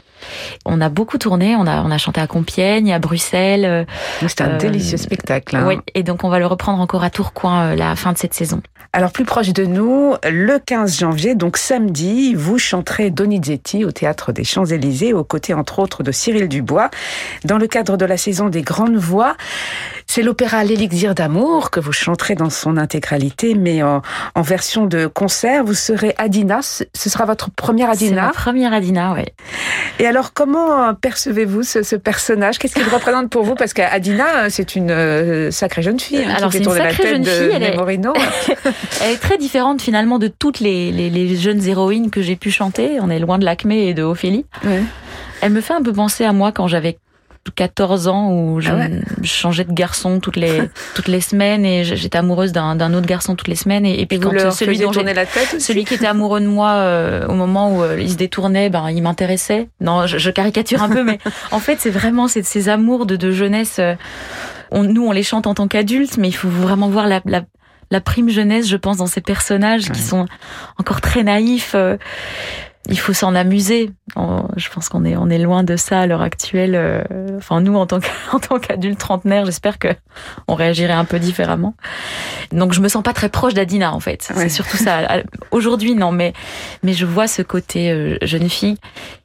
On 0.66 0.82
a 0.82 0.90
beaucoup 0.90 1.20
tourné, 1.20 1.56
on 1.56 1.68
a, 1.68 1.84
on 1.84 1.92
a 1.92 1.98
chanté 2.00 2.20
à 2.20 2.26
Compiègne, 2.28 2.92
à 2.92 2.98
Bruxelles. 2.98 3.66
Euh, 3.66 3.86
C'était 4.28 4.44
un 4.44 4.58
délicieux 4.58 4.98
spectacle. 4.98 5.56
Hein. 5.56 5.66
Oui, 5.68 5.78
et 5.94 6.02
donc 6.02 6.24
on 6.24 6.30
va 6.30 6.40
le 6.40 6.48
reprendre 6.48 6.82
encore 6.82 7.04
à 7.04 7.12
Tourcoing 7.12 7.62
euh, 7.62 7.76
la 7.76 7.96
fin 7.96 8.14
de 8.14 8.18
cette 8.18 8.34
saison. 8.34 8.62
Alors 8.94 9.12
plus 9.12 9.26
proche 9.26 9.50
de 9.50 9.66
nous, 9.66 10.16
le 10.28 10.58
15 10.58 10.98
janvier, 10.98 11.36
donc 11.36 11.58
samedi, 11.58 12.34
vous 12.34 12.58
chanterez 12.58 13.12
Donizetti 13.12 13.86
au 13.86 13.92
Théâtre 13.92 14.32
des 14.32 14.44
Champs-Élysées, 14.44 15.14
aux 15.14 15.24
côtés 15.24 15.54
entre 15.54 15.80
autres 15.80 16.02
de 16.02 16.12
Cyril 16.12 16.48
Dubois, 16.48 16.90
dans 17.46 17.60
le 17.60 17.68
cadre 17.68 17.96
de 17.96 18.06
la 18.06 18.18
saison 18.18 18.50
des 18.50 18.64
Grandes 18.64 18.96
Voix. 18.96 19.36
C'est 20.08 20.24
l'opéra 20.24 20.64
L'Élixir 20.64 21.14
d'amour 21.14 21.70
que 21.70 21.80
vous 21.80 21.92
chanterez 21.92 22.34
dans 22.34 22.50
son 22.50 22.76
intégralité, 22.76 23.54
mais 23.54 23.84
en, 23.84 24.02
en 24.34 24.42
version 24.42 24.88
de 24.88 25.06
concert 25.06 25.28
concert. 25.28 25.66
Vous 25.66 25.74
serez 25.78 26.14
Adina. 26.18 26.60
Ce 26.62 27.10
sera 27.10 27.26
votre 27.26 27.52
première 27.52 27.90
Adina. 27.90 28.28
Ma 28.28 28.32
première 28.32 28.74
Adina, 28.74 29.14
oui. 29.14 29.24
Et 30.00 30.06
alors, 30.06 30.34
comment 30.34 30.94
percevez-vous 30.94 31.64
ce, 31.64 31.96
personnage? 31.96 32.60
Qu'est-ce 32.60 32.76
qu'il 32.76 32.88
représente 32.88 33.30
pour 33.30 33.44
vous? 33.44 33.56
Parce 33.56 33.74
qu'Adina, 33.74 34.50
c'est 34.50 34.76
une 34.76 34.92
euh, 34.92 35.52
sacrée 35.52 35.82
jeune 35.82 36.00
fille. 36.00 36.24
Hein, 36.24 36.36
alors, 36.38 36.52
c'est 36.52 36.60
une 36.60 36.72
sacrée 36.72 37.10
jeune 37.10 37.26
fille. 37.26 37.50
Elle 37.54 37.64
est... 37.64 37.78
elle 39.02 39.12
est 39.12 39.18
très 39.18 39.38
différente 39.38 39.82
finalement 39.82 40.20
de 40.20 40.28
toutes 40.28 40.60
les, 40.60 40.92
les, 40.92 41.36
jeunes 41.36 41.66
héroïnes 41.66 42.10
que 42.10 42.22
j'ai 42.22 42.36
pu 42.36 42.52
chanter. 42.52 43.00
On 43.02 43.10
est 43.10 43.20
loin 43.20 43.38
de 43.38 43.46
l'Acmé 43.46 43.88
et 43.88 43.94
de 43.94 44.04
Ophélie. 44.04 44.46
Elle 45.42 45.52
me 45.52 45.62
fait 45.62 45.74
un 45.74 45.82
peu 45.82 45.94
penser 45.94 46.26
à 46.26 46.34
moi 46.34 46.52
quand 46.52 46.68
j'avais 46.68 46.98
14 47.52 48.08
ans 48.08 48.32
où 48.32 48.60
je, 48.60 48.70
ah 48.72 48.88
changeais 49.24 49.64
de 49.64 49.74
garçon 49.74 50.20
toutes 50.20 50.36
les 50.36 50.62
toutes 50.96 51.08
les 51.08 51.22
semaines 51.22 51.66
et 51.66 51.84
j'étais 51.84 52.18
amoureuse 52.18 52.52
d'un 52.52 52.94
autre 52.94 53.08
garçon 53.08 53.36
toutes 53.36 53.48
les 53.48 53.56
semaines. 53.56 53.86
Et, 53.86 54.06
puis 54.06 54.20
quand 54.20 54.52
celui 54.52 54.80
dont 54.80 54.92
la 54.92 55.26
tête 55.26 55.60
celui 55.60 55.86
qui 55.86 55.96
était 55.96 56.08
amoureux 56.08 56.40
de 56.40 56.48
moi 56.48 56.72
euh, 56.72 57.28
au 57.28 57.34
moment 57.34 57.76
où 57.76 57.84
euh, 57.84 58.00
il 58.00 58.12
se 58.12 58.16
détournait 58.16 58.70
ben 58.70 58.90
il 58.90 59.02
m'intéressait. 59.02 59.70
Non 59.82 60.06
je, 60.08 60.30
caricature 60.30 60.84
un 60.84 60.90
peu 60.90 61.04
mais 61.04 61.20
en 61.52 61.60
fait 61.60 61.78
c'est 61.80 61.90
vraiment 61.90 62.28
ces, 62.28 62.44
ces 62.44 62.70
amours 62.70 63.06
de, 63.06 63.16
de 63.16 63.32
jeunesse 63.32 63.78
euh, 63.80 63.96
on, 64.72 64.84
nous 64.84 65.06
on 65.06 65.12
les 65.12 65.24
chante 65.24 65.48
en 65.48 65.54
tant 65.54 65.68
qu'adultes 65.68 66.18
mais 66.18 66.28
il 66.28 66.36
faut 66.36 66.50
vraiment 66.50 66.90
voir 66.90 67.08
la, 67.08 67.22
la, 67.26 67.44
la 67.92 68.02
prime 68.02 68.30
jeunesse 68.30 68.68
je 68.68 68.78
pense 68.78 68.98
dans 68.98 69.08
ces 69.08 69.22
personnages 69.22 69.90
qui 69.92 70.02
sont 70.02 70.26
encore 70.78 71.02
très 71.02 71.24
naïfs 71.24 71.76
il 72.90 73.00
faut 73.00 73.14
s'en 73.14 73.36
amuser. 73.36 73.92
Je 74.16 74.70
pense 74.70 74.90
qu'on 74.90 75.04
est 75.06 75.16
on 75.18 75.30
est 75.30 75.38
loin 75.38 75.64
de 75.64 75.76
ça 75.76 76.02
à 76.02 76.08
l'heure 76.08 76.22
actuelle. 76.22 76.76
Euh, 76.76 77.04
enfin 77.38 77.62
nous 77.62 77.76
en 77.78 77.86
tant 77.86 78.00
qu'adultes 78.60 79.00
trentenaires, 79.00 79.46
j'espère 79.46 79.80
que 79.80 79.90
on 80.48 80.56
réagirait 80.56 80.94
un 80.94 81.06
peu 81.06 81.20
différemment. 81.20 81.76
Donc 82.52 82.74
je 82.74 82.82
me 82.82 82.88
sens 82.88 83.04
pas 83.04 83.14
très 83.14 83.30
proche 83.30 83.54
d'Adina 83.54 83.94
en 83.94 84.00
fait. 84.00 84.32
C'est 84.34 84.50
surtout 84.50 84.78
ça. 84.78 85.22
Aujourd'hui 85.52 85.96
non, 85.96 86.12
mais 86.12 86.34
mais 86.84 86.94
je 86.94 87.06
vois 87.06 87.28
ce 87.28 87.42
côté 87.42 87.92
euh, 87.92 88.18
jeune 88.22 88.50
fille 88.50 88.78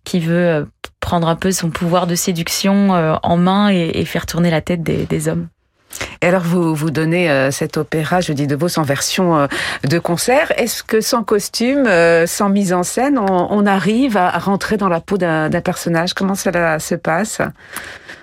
qui 0.04 0.20
veut 0.20 0.48
euh, 0.48 0.64
prendre 1.00 1.28
un 1.28 1.36
peu 1.36 1.52
son 1.52 1.70
pouvoir 1.70 2.06
de 2.06 2.14
séduction 2.14 2.90
en 3.22 3.36
main 3.36 3.70
et, 3.70 4.04
faire 4.04 4.24
tourner 4.24 4.50
la 4.50 4.60
tête 4.60 4.82
des 4.82 5.28
hommes. 5.28 5.48
Et 6.20 6.26
alors, 6.26 6.42
vous, 6.42 6.74
vous 6.74 6.90
donnez 6.90 7.30
euh, 7.30 7.50
cet 7.50 7.76
opéra, 7.76 8.20
je 8.20 8.32
dis 8.32 8.46
de 8.46 8.56
Vos, 8.56 8.78
en 8.78 8.82
version 8.82 9.36
euh, 9.36 9.46
de 9.88 9.98
concert. 9.98 10.52
Est-ce 10.56 10.82
que 10.82 11.00
sans 11.00 11.22
costume, 11.22 11.86
euh, 11.86 12.26
sans 12.26 12.48
mise 12.48 12.72
en 12.72 12.82
scène, 12.82 13.18
on, 13.18 13.66
arrive 13.66 14.16
à, 14.16 14.30
rentrer 14.38 14.76
dans 14.76 14.88
la 14.88 15.00
peau 15.00 15.18
d'un 15.18 15.50
personnage? 15.60 16.14
Comment 16.14 16.34
cela 16.34 16.78
se 16.78 16.94
passe? 16.94 17.40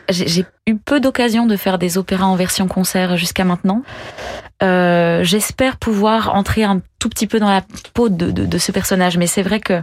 J'ai 0.10 0.46
eu 0.68 0.76
peu 0.76 1.00
d'occasions 1.00 1.46
de 1.46 1.56
faire 1.56 1.78
des 1.78 1.98
opéras 1.98 2.26
en 2.26 2.36
version 2.36 2.68
concert 2.68 3.16
jusqu'à 3.16 3.44
maintenant. 3.44 3.84
J'espère 4.62 5.78
pouvoir 5.78 6.36
entrer 6.36 6.64
un 6.64 6.82
tout 7.00 7.10
petit 7.10 7.28
peu 7.28 7.40
dans 7.40 7.50
la 7.50 7.62
peau 7.94 8.10
de 8.10 8.58
ce 8.58 8.72
personnage, 8.72 9.18
mais 9.18 9.28
c'est 9.28 9.44
vrai 9.44 9.60
que 9.60 9.82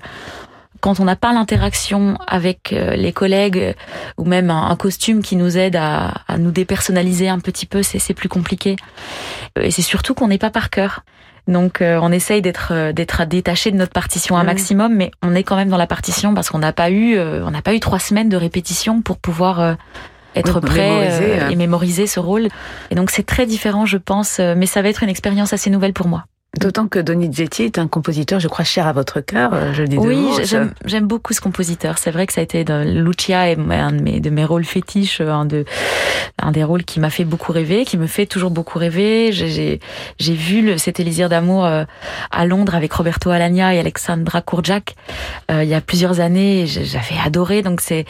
quand 0.87 1.00
on 1.00 1.05
n'a 1.05 1.16
pas 1.16 1.33
l'interaction 1.33 2.16
avec 2.28 2.73
euh, 2.73 2.95
les 2.95 3.12
collègues 3.12 3.59
euh, 3.59 3.73
ou 4.19 4.25
même 4.25 4.50
un, 4.50 4.76
costume 4.76 5.21
qui 5.21 5.35
nous 5.35 5.59
aide 5.59 5.75
à, 5.75 6.14
nous 6.38 6.52
dépersonnaliser 6.52 7.28
un 7.28 7.40
petit 7.40 7.66
peu, 7.66 7.83
c'est 7.83 8.14
plus 8.14 8.28
compliqué. 8.28 8.76
Et 9.61 9.73
c'est 9.73 9.83
surtout 9.83 10.14
qu'on 10.14 10.28
n'est 10.28 10.38
pas 10.38 10.50
par 10.50 10.71
cœur. 10.71 11.02
Donc 11.49 11.83
euh, 11.83 11.99
on 12.00 12.12
essaye 12.12 12.40
d'être 12.40 12.93
d'être 12.93 13.25
détaché 13.25 13.73
de 13.73 13.76
notre 13.76 13.93
partition 13.93 14.37
un 14.37 14.45
mmh. 14.45 14.47
maximum, 14.47 14.95
mais 14.95 15.11
on 15.23 15.35
est 15.35 15.43
quand 15.43 15.57
même 15.57 15.71
dans 15.71 15.76
la 15.76 15.88
partition 15.88 16.35
parce 16.35 16.50
qu'on 16.50 16.61
n'a 16.61 16.73
pas 16.73 16.88
eu 16.90 17.19
on 17.19 17.50
n'a 17.50 17.63
pas 17.63 17.75
eu 17.75 17.80
trois 17.80 17.99
semaines 17.99 18.28
de 18.28 18.37
répétition 18.37 19.02
pour 19.02 19.19
pouvoir 19.19 19.76
être 20.37 20.61
prêt 20.61 21.08
hein. 21.08 21.49
et 21.50 21.56
mémoriser 21.56 22.06
ce 22.06 22.21
rôle. 22.21 22.47
Et 22.93 22.95
donc 22.95 23.11
c'est 23.11 23.26
très 23.26 23.47
différent, 23.47 23.87
je 23.87 23.99
pense, 23.99 24.39
mais 24.39 24.67
ça 24.67 24.82
va 24.82 24.89
être 24.89 25.02
une 25.02 25.08
expérience 25.08 25.52
assez 25.52 25.69
nouvelle 25.69 25.95
pour 25.95 26.06
moi. 26.06 26.26
D'autant 26.58 26.88
que 26.88 26.99
Donizetti 26.99 27.64
est 27.64 27.78
un 27.78 27.86
compositeur, 27.86 28.40
je 28.40 28.49
crois, 28.49 28.64
cher 28.64 28.86
à 28.86 28.92
votre 28.92 29.21
cœur, 29.21 29.52
euh, 29.52 29.73
je 29.75 29.82
dis 29.82 29.99
Oui, 29.99 30.28
j'aime 30.84 31.06
beaucoup 31.06 31.32
ce 31.32 31.40
compositeur. 31.40 31.99
C'est 31.99 32.10
vrai 32.10 32.26
que 32.26 32.32
ça 32.32 32.40
a 32.40 32.45
été 32.45 32.64
de, 32.64 32.82
Lucia 33.02 33.50
est 33.50 33.58
un 33.58 33.92
de 33.92 34.00
mes, 34.00 34.21
de 34.21 34.30
mes 34.30 34.45
rôles 34.45 34.64
fétiches, 34.64 35.21
un, 35.21 35.45
de, 35.45 35.64
un 36.40 36.52
des 36.52 36.64
rôles 36.64 36.84
qui 36.84 37.00
m'a 37.00 37.10
fait 37.10 37.25
beaucoup 37.25 37.52
rêver, 37.52 37.84
qui 37.84 37.99
me 37.99 38.06
fait 38.06 38.26
toujours 38.26 38.50
beaucoup 38.50 38.78
rêver. 38.78 39.32
J'ai 39.32 39.80
vu 40.19 40.62
le, 40.62 40.78
cet 40.78 41.00
Élysire 41.00 41.28
d'amour 41.28 41.66
euh, 41.66 41.84
à 42.30 42.47
Londres 42.47 42.75
avec 42.75 42.92
Roberto 42.92 43.30
Alagna 43.30 43.75
et 43.75 43.78
Alexandra 43.78 44.40
Kourjak 44.40 44.95
euh, 45.50 45.62
il 45.62 45.69
y 45.69 45.75
a 45.75 45.80
plusieurs 45.80 46.21
années. 46.21 46.66
J'avais 46.66 47.16
adoré, 47.25 47.62
donc 47.62 47.80
c'est 47.80 48.04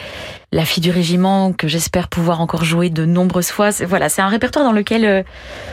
la 0.52 0.64
fille 0.64 0.82
du 0.82 0.90
régiment 0.90 1.52
que 1.52 1.66
j'espère 1.66 2.08
pouvoir 2.08 2.40
encore 2.40 2.64
jouer 2.64 2.88
de 2.88 3.04
nombreuses 3.04 3.50
fois. 3.50 3.70
Voilà, 3.84 4.08
c'est 4.08 4.22
un 4.22 4.28
répertoire 4.28 4.64
dans 4.64 4.72
lequel 4.72 5.04
euh, 5.04 5.22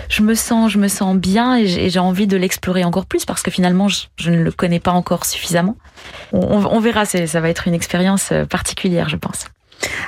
je 0.09 0.23
me 0.23 0.33
sens, 0.33 0.71
je 0.71 0.79
me 0.79 0.87
sens 0.87 1.15
bien 1.15 1.57
et 1.57 1.89
j'ai 1.89 1.99
envie 1.99 2.27
de 2.27 2.37
l'explorer 2.37 2.83
encore 2.83 3.05
plus 3.05 3.25
parce 3.25 3.43
que 3.43 3.51
finalement 3.51 3.87
je, 3.87 4.31
ne 4.31 4.41
le 4.41 4.51
connais 4.51 4.79
pas 4.79 4.91
encore 4.91 5.25
suffisamment. 5.25 5.77
On, 6.31 6.79
verra, 6.79 7.05
ça 7.05 7.41
va 7.41 7.49
être 7.49 7.67
une 7.67 7.75
expérience 7.75 8.31
euh, 8.31 8.45
particulière, 8.45 9.09
je 9.09 9.15
pense. 9.15 9.45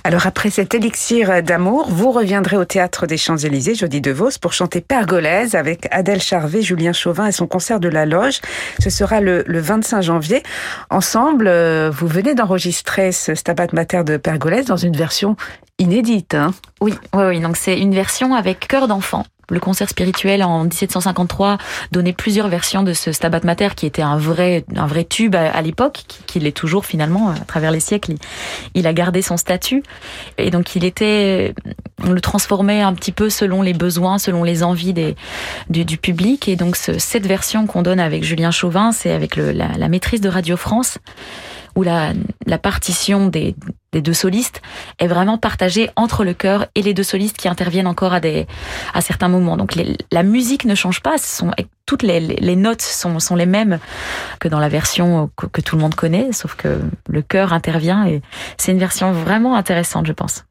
Alors 0.04 0.28
après 0.28 0.50
cet 0.50 0.74
élixir 0.74 1.42
d'amour, 1.42 1.88
vous 1.90 2.12
reviendrez 2.12 2.58
au 2.58 2.66
théâtre 2.66 3.08
des 3.08 3.18
Champs-Élysées, 3.18 3.76
jeudi 3.76 4.02
de 4.02 4.12
Vos, 4.12 4.30
pour 4.40 4.54
chanter 4.54 4.82
Pergolaise 4.82 5.56
avec 5.56 5.88
Adèle 5.92 6.22
Charvet, 6.22 6.62
Julien 6.62 6.94
Chauvin 6.94 7.28
et 7.28 7.32
son 7.32 7.48
concert 7.48 7.80
de 7.80 7.90
la 7.90 8.06
Loge. 8.06 8.40
Ce 8.80 8.90
sera 8.90 9.22
le, 9.22 9.44
25 9.48 10.02
janvier. 10.02 10.44
Ensemble, 10.90 11.48
euh, 11.48 11.92
vous 11.92 12.08
venez 12.08 12.36
d'enregistrer 12.36 13.12
ce 13.12 13.36
Stabat 13.36 13.68
Mater 13.74 14.04
de 14.04 14.18
Pergolaise 14.18 14.66
dans 14.66 14.78
une 14.78 14.96
version 14.96 15.36
inédite. 15.80 16.36
Hein 16.36 16.54
oui, 16.82 16.94
oui, 17.14 17.24
oui. 17.28 17.40
Donc 17.40 17.58
c'est 17.58 17.80
une 17.80 17.94
version 17.94 18.34
avec 18.36 18.68
cœur 18.68 18.88
d'enfant 18.88 19.26
le 19.50 19.60
concert 19.60 19.90
spirituel 19.90 20.44
en 20.44 20.64
1753 20.64 21.58
donnait 21.92 22.14
plusieurs 22.14 22.48
versions 22.48 22.84
de 22.84 22.94
ce 22.94 23.12
Stabat 23.12 23.42
Mater 23.44 23.70
qui 23.76 23.86
était 23.86 24.02
un 24.02 24.18
vrai 24.18 24.66
un 24.76 24.88
vrai 24.88 25.04
tube 25.04 25.36
à, 25.36 25.62
l'époque 25.62 26.04
qui, 26.28 26.40
l'est 26.40 26.56
toujours 26.56 26.86
finalement 26.86 27.30
à 27.30 27.40
travers 27.40 27.72
les 27.72 27.80
siècles. 27.80 28.16
Il, 28.74 28.88
a 28.88 28.94
gardé 28.94 29.22
son 29.22 29.38
statut. 29.38 29.84
Et 30.38 30.52
donc 30.52 30.76
il 30.76 30.84
était 30.84 31.54
on 32.04 32.12
le 32.12 32.22
transformait 32.22 32.82
un 32.82 32.94
petit 32.94 33.12
peu 33.12 33.30
selon 33.30 33.62
les 33.62 33.74
besoins 33.74 34.18
selon 34.18 34.44
les 34.44 34.64
envies 34.64 34.94
des 34.94 35.16
du, 35.70 35.98
public. 35.98 36.48
Et 36.48 36.56
donc 36.56 36.76
cette 36.76 37.26
version 37.26 37.68
qu'on 37.68 37.82
donne 37.82 38.00
avec 38.00 38.24
Julien 38.24 38.52
Chauvin 38.52 38.92
c'est 38.92 39.12
avec 39.12 39.36
la 39.36 39.88
maîtrise 39.88 40.22
de 40.22 40.30
Radio 40.30 40.58
France 40.58 40.98
où 41.76 41.84
la, 41.84 42.14
la 42.46 42.58
partition 42.58 43.28
des, 43.28 43.56
des, 43.92 44.02
deux 44.02 44.14
solistes 44.14 44.62
est 45.00 45.08
vraiment 45.08 45.38
partagée 45.38 45.90
entre 45.96 46.24
le 46.24 46.34
chœur 46.34 46.68
et 46.76 46.82
les 46.82 46.94
deux 46.94 47.04
solistes 47.04 47.38
qui 47.38 47.48
interviennent 47.48 47.88
encore 47.88 48.14
à, 48.14 48.20
des, 48.20 48.48
à 48.94 49.02
certains 49.02 49.28
moments. 49.28 49.58
Donc 49.58 49.76
la 50.12 50.24
musique 50.24 50.66
ne 50.66 50.76
change 50.76 51.02
pas, 51.02 51.18
ce 51.18 51.28
sont, 51.28 51.52
toutes 51.86 52.04
les, 52.04 52.20
les, 52.20 52.56
notes 52.56 52.82
sont, 52.82 53.20
sont 53.20 53.36
les 53.36 53.46
mêmes 53.46 53.80
que 54.40 54.48
dans 54.48 54.60
la 54.60 54.70
version 54.70 55.30
que, 55.36 55.48
que 55.48 55.62
tout 55.62 55.76
le 55.76 55.82
monde 55.82 55.96
connaît, 55.96 56.32
sauf 56.32 56.56
que 56.56 56.82
le 57.08 57.22
chœur 57.22 57.54
intervient 57.54 58.06
et 58.06 58.22
c'est 58.58 58.72
une 58.72 58.80
version 58.80 59.12
vraiment 59.12 59.56
intéressante, 59.56 60.08
je 60.08 60.14
pense. 60.14 60.46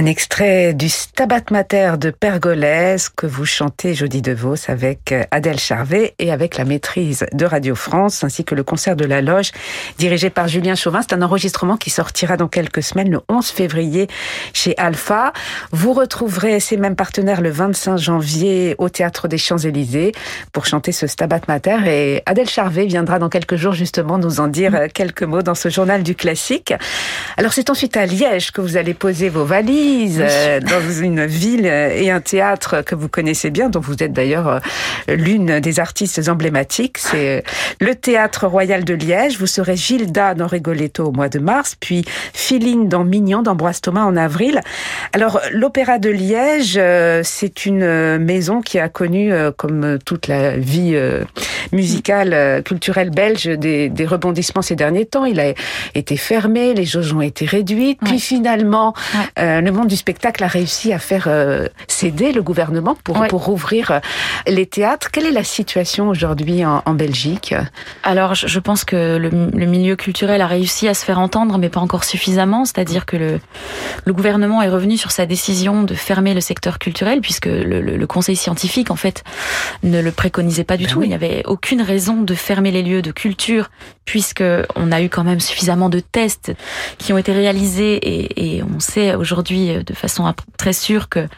Un 0.00 0.06
extrait 0.06 0.72
du 0.72 0.88
Stabat 0.88 1.42
Mater 1.50 1.92
de 1.98 2.08
Pergolèse 2.08 3.10
que 3.10 3.26
vous 3.26 3.44
chantez 3.44 3.92
Jody 3.92 4.22
DeVos 4.22 4.70
avec 4.70 5.14
Adèle 5.30 5.58
Charvet 5.58 6.14
et 6.18 6.32
avec 6.32 6.56
la 6.56 6.64
maîtrise 6.64 7.26
de 7.34 7.44
Radio 7.44 7.74
France 7.74 8.24
ainsi 8.24 8.42
que 8.42 8.54
le 8.54 8.62
concert 8.62 8.96
de 8.96 9.04
la 9.04 9.20
loge 9.20 9.50
dirigé 9.98 10.30
par 10.30 10.48
Julien 10.48 10.74
Chauvin. 10.74 11.02
C'est 11.02 11.14
un 11.14 11.20
enregistrement 11.20 11.76
qui 11.76 11.90
sortira 11.90 12.38
dans 12.38 12.48
quelques 12.48 12.82
semaines 12.82 13.10
le 13.10 13.20
11 13.28 13.46
février 13.50 14.08
chez 14.54 14.74
Alpha. 14.78 15.34
Vous 15.70 15.92
retrouverez 15.92 16.60
ces 16.60 16.78
mêmes 16.78 16.96
partenaires 16.96 17.42
le 17.42 17.50
25 17.50 17.98
janvier 17.98 18.76
au 18.78 18.88
Théâtre 18.88 19.28
des 19.28 19.36
Champs-Élysées 19.36 20.12
pour 20.50 20.64
chanter 20.64 20.92
ce 20.92 21.06
Stabat 21.06 21.42
Mater 21.46 21.76
et 21.86 22.22
Adèle 22.24 22.48
Charvet 22.48 22.86
viendra 22.86 23.18
dans 23.18 23.28
quelques 23.28 23.56
jours 23.56 23.74
justement 23.74 24.16
nous 24.16 24.40
en 24.40 24.48
dire 24.48 24.86
quelques 24.94 25.24
mots 25.24 25.42
dans 25.42 25.54
ce 25.54 25.68
journal 25.68 26.02
du 26.02 26.14
classique. 26.14 26.72
Alors 27.36 27.52
c'est 27.52 27.68
ensuite 27.68 27.98
à 27.98 28.06
Liège 28.06 28.50
que 28.50 28.62
vous 28.62 28.78
allez 28.78 28.94
poser 28.94 29.28
vos 29.28 29.44
valises 29.44 29.89
euh, 30.18 30.60
dans 30.60 30.90
une 30.90 31.24
ville 31.26 31.66
et 31.66 32.10
un 32.10 32.20
théâtre 32.20 32.82
que 32.82 32.94
vous 32.94 33.08
connaissez 33.08 33.50
bien, 33.50 33.68
dont 33.68 33.80
vous 33.80 34.02
êtes 34.02 34.12
d'ailleurs 34.12 34.48
euh, 34.48 34.58
l'une 35.08 35.60
des 35.60 35.80
artistes 35.80 36.28
emblématiques. 36.28 36.98
C'est 36.98 37.38
euh, 37.38 37.40
le 37.80 37.94
Théâtre 37.94 38.46
Royal 38.46 38.84
de 38.84 38.94
Liège. 38.94 39.38
Vous 39.38 39.46
serez 39.46 39.76
Gilda 39.76 40.34
dans 40.34 40.46
Rigoletto 40.46 41.06
au 41.06 41.12
mois 41.12 41.28
de 41.28 41.38
mars, 41.38 41.76
puis 41.78 42.04
Philine 42.32 42.88
dans 42.88 43.04
Mignon 43.04 43.42
d'Ambroise 43.42 43.80
Thomas 43.80 44.04
en 44.04 44.16
avril. 44.16 44.60
Alors, 45.12 45.40
l'Opéra 45.52 45.98
de 45.98 46.10
Liège, 46.10 46.80
c'est 47.24 47.66
une 47.66 48.18
maison 48.18 48.60
qui 48.60 48.78
a 48.78 48.88
connu, 48.88 49.32
comme 49.56 49.98
toute 50.04 50.28
la 50.28 50.56
vie 50.56 50.96
musicale, 51.72 52.62
culturelle 52.64 53.10
belge, 53.10 53.44
des, 53.46 53.88
des 53.88 54.06
rebondissements 54.06 54.62
ces 54.62 54.76
derniers 54.76 55.06
temps. 55.06 55.24
Il 55.24 55.40
a 55.40 55.52
été 55.94 56.16
fermé, 56.16 56.74
les 56.74 56.84
jauges 56.84 57.12
ont 57.12 57.20
été 57.20 57.46
réduites, 57.46 58.00
puis 58.04 58.20
finalement, 58.20 58.94
le 59.36 59.69
le 59.70 59.76
monde 59.76 59.88
du 59.88 59.96
spectacle 59.96 60.42
a 60.42 60.48
réussi 60.48 60.92
à 60.92 60.98
faire 60.98 61.26
euh, 61.28 61.68
céder 61.86 62.32
le 62.32 62.42
gouvernement 62.42 62.96
pour, 63.04 63.24
pour 63.28 63.44
rouvrir 63.44 63.92
euh, 63.92 64.00
les 64.48 64.66
théâtres. 64.66 65.10
Quelle 65.12 65.26
est 65.26 65.32
la 65.32 65.44
situation 65.44 66.08
aujourd'hui 66.08 66.64
en, 66.64 66.94
Belgique? 66.94 67.54
Alors, 68.02 68.34
je 68.34 68.58
pense 68.58 68.84
que 68.84 69.16
le, 69.16 69.30
milieu 69.30 69.94
culturel 69.94 70.40
a 70.40 70.48
réussi 70.48 70.88
à 70.88 70.94
se 70.94 71.04
faire 71.04 71.20
entendre, 71.20 71.56
mais 71.56 71.68
pas 71.68 71.78
encore 71.78 72.02
suffisamment. 72.02 72.64
C'est-à-dire 72.64 73.06
que 73.06 73.16
le, 73.16 73.40
le 74.04 74.12
gouvernement 74.12 74.60
est 74.60 74.68
revenu 74.68 74.96
sur 74.96 75.12
sa 75.12 75.24
décision 75.24 75.84
de 75.84 75.94
fermer 75.94 76.34
le 76.34 76.40
secteur 76.40 76.80
culturel, 76.80 77.20
puisque 77.20 77.46
le, 77.46 78.06
conseil 78.06 78.34
scientifique, 78.34 78.90
en 78.90 78.96
fait, 78.96 79.22
ne 79.84 80.00
le 80.00 80.10
préconisait 80.10 80.64
pas 80.64 80.76
du 80.76 80.86
ben 80.86 80.90
tout. 80.90 81.02
Il 81.04 81.08
n'y 81.08 81.14
avait 81.14 81.42
aucune 81.46 81.80
raison 81.80 82.22
de 82.22 82.34
fermer 82.34 82.72
les 82.72 82.82
lieux 82.82 83.02
de 83.02 83.12
culture, 83.12 83.70
puisque 84.10 84.42
on 84.74 84.90
a 84.90 85.02
eu 85.02 85.08
quand 85.08 85.22
même 85.22 85.38
suffisamment 85.38 85.88
de 85.88 86.00
tests 86.00 86.52
qui 86.98 87.12
ont 87.12 87.18
été 87.18 87.30
réalisés 87.30 88.00
et, 88.02 88.60
on 88.64 88.80
sait 88.80 89.14
aujourd'hui 89.14 89.70
euh, 89.70 89.84
de 89.84 89.94
façon 89.94 90.34
très 90.58 90.72
sûre 90.72 91.08
que 91.08 91.28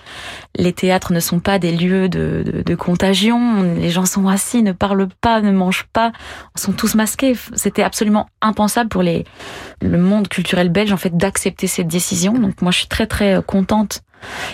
les 0.57 0.73
théâtres 0.73 1.13
ne 1.13 1.21
sont 1.21 1.39
pas 1.39 1.59
des 1.59 1.71
lieux 1.71 2.09
de, 2.09 2.75
contagion. 2.75 3.63
Les 3.79 3.91
gens 3.91 4.07
sont 4.07 4.27
assis, 4.27 4.63
ne 4.63 4.73
parlent 4.73 5.09
pas, 5.21 5.43
ne 5.43 5.53
mangent 5.53 5.87
pas, 5.93 6.13
sont 6.55 6.73
tous 6.73 6.95
masqués. 6.95 7.37
C'était 7.55 7.83
absolument 7.83 8.31
impensable 8.41 8.89
pour 8.89 9.03
le 9.03 9.99
monde 9.99 10.29
culturel 10.29 10.71
belge 10.71 10.95
en 10.95 10.97
fait 10.97 11.15
d'accepter 11.15 11.67
cette 11.67 11.89
décision. 11.89 12.33
Donc 12.33 12.63
moi, 12.63 12.73
je 12.73 12.79
suis 12.79 12.89
très 12.89 13.07
très 13.07 13.35
euh, 13.35 13.43
contente 13.43 14.01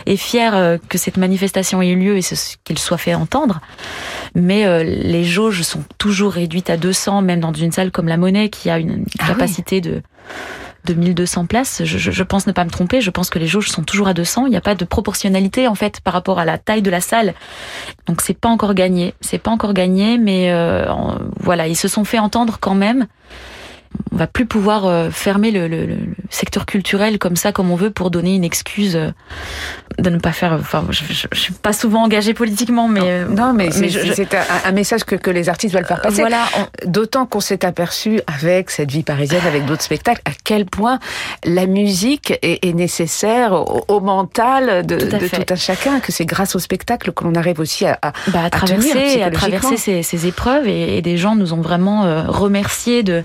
et 0.06 0.16
fière 0.16 0.56
euh, 0.56 0.78
que 0.88 0.98
cette 0.98 1.16
manifestation 1.16 1.82
ait 1.82 1.88
eu 1.88 1.96
lieu 1.96 2.16
et 2.16 2.22
qu'il 2.64 2.78
soit 2.78 2.98
fait 2.98 3.14
entendre. 3.14 3.60
Mais 4.34 4.84
les 4.84 5.24
jauges 5.24 5.62
sont 5.62 5.82
toujours 5.96 6.32
réduites 6.32 6.70
à 6.70 6.76
200, 6.76 7.22
même 7.22 7.40
dans 7.40 7.52
une 7.52 7.72
salle 7.72 7.90
comme 7.90 8.08
la 8.08 8.16
Monnaie 8.16 8.50
qui 8.50 8.70
a 8.70 8.78
une 8.78 9.04
ah 9.18 9.28
capacité 9.28 9.80
de 9.80 10.02
de 10.88 10.94
1200 10.94 11.46
places. 11.46 11.84
Je, 11.84 12.22
pense 12.22 12.46
ne 12.46 12.52
pas 12.52 12.64
me 12.64 12.70
tromper. 12.70 13.00
Je 13.00 13.10
pense 13.10 13.30
que 13.30 13.38
les 13.38 13.46
jauges 13.46 13.68
sont 13.68 13.82
toujours 13.82 14.08
à 14.08 14.14
200. 14.14 14.46
Il 14.46 14.50
n'y 14.50 14.56
a 14.56 14.60
pas 14.60 14.74
de 14.74 14.84
proportionnalité 14.84 15.68
en 15.68 15.74
fait 15.74 16.00
par 16.00 16.14
rapport 16.14 16.38
à 16.38 16.44
la 16.44 16.58
taille 16.58 16.82
de 16.82 16.90
la 16.90 17.00
salle. 17.00 17.34
Donc 18.06 18.20
c'est 18.20 18.38
pas 18.38 18.48
encore 18.48 18.74
gagné. 18.74 19.14
C'est 19.20 19.38
pas 19.38 19.50
encore 19.50 19.74
gagné, 19.74 20.18
mais 20.18 20.50
euh, 20.50 20.86
voilà, 21.38 21.68
ils 21.68 21.76
se 21.76 21.88
sont 21.88 22.04
fait 22.04 22.18
entendre 22.18 22.58
quand 22.60 22.74
même 22.74 23.06
on 24.12 24.16
va 24.16 24.26
plus 24.26 24.46
pouvoir 24.46 24.86
euh, 24.86 25.10
fermer 25.10 25.50
le, 25.50 25.96
secteur 26.30 26.66
culturel 26.66 27.18
comme 27.18 27.36
ça, 27.36 27.52
comme 27.52 27.70
on 27.70 27.76
veut, 27.76 27.90
pour 27.90 28.10
donner 28.10 28.34
une 28.34 28.44
excuse 28.44 28.96
euh, 28.96 29.10
de 29.98 30.10
ne 30.10 30.18
pas 30.18 30.32
faire. 30.32 30.52
Enfin, 30.52 30.84
je, 30.90 31.04
je, 31.10 31.38
suis 31.38 31.54
pas 31.54 31.72
souvent 31.72 32.04
engagée 32.04 32.34
politiquement, 32.34 32.88
mais 32.88 33.24
non, 33.24 33.52
mais, 33.52 33.70
c'est 33.70 34.28
un, 34.64 34.72
message 34.72 35.04
que, 35.04 35.30
les 35.30 35.48
artistes 35.48 35.74
veulent 35.74 35.86
faire 35.86 36.00
passer. 36.00 36.20
Voilà, 36.20 36.44
d'autant 36.84 37.26
qu'on 37.26 37.40
s'est 37.40 37.64
aperçu 37.64 38.20
avec 38.26 38.70
cette 38.70 38.90
vie 38.90 39.02
parisienne, 39.02 39.42
avec 39.46 39.66
d'autres 39.66 39.82
spectacles, 39.82 40.22
à 40.24 40.30
quel 40.44 40.66
point 40.66 40.98
la 41.44 41.66
musique 41.66 42.34
est, 42.42 42.74
nécessaire 42.74 43.52
au, 43.88 44.00
mental 44.00 44.86
de 44.86 44.96
tout, 44.96 45.52
un 45.52 45.56
chacun, 45.56 46.00
que 46.00 46.12
c'est 46.12 46.26
grâce 46.26 46.54
au 46.54 46.58
spectacle 46.58 47.12
que 47.12 47.24
l'on 47.24 47.34
arrive 47.34 47.60
aussi 47.60 47.86
à, 47.86 47.98
à, 48.02 48.12
bah, 48.28 48.50
traverser, 48.50 49.22
à 49.22 49.30
traverser 49.30 50.02
ces, 50.02 50.26
épreuves, 50.26 50.66
et, 50.66 51.02
des 51.02 51.16
gens 51.16 51.36
nous 51.36 51.52
ont 51.52 51.60
vraiment 51.60 52.04
euh, 52.04 52.22
remercié 52.26 53.02
de 53.02 53.24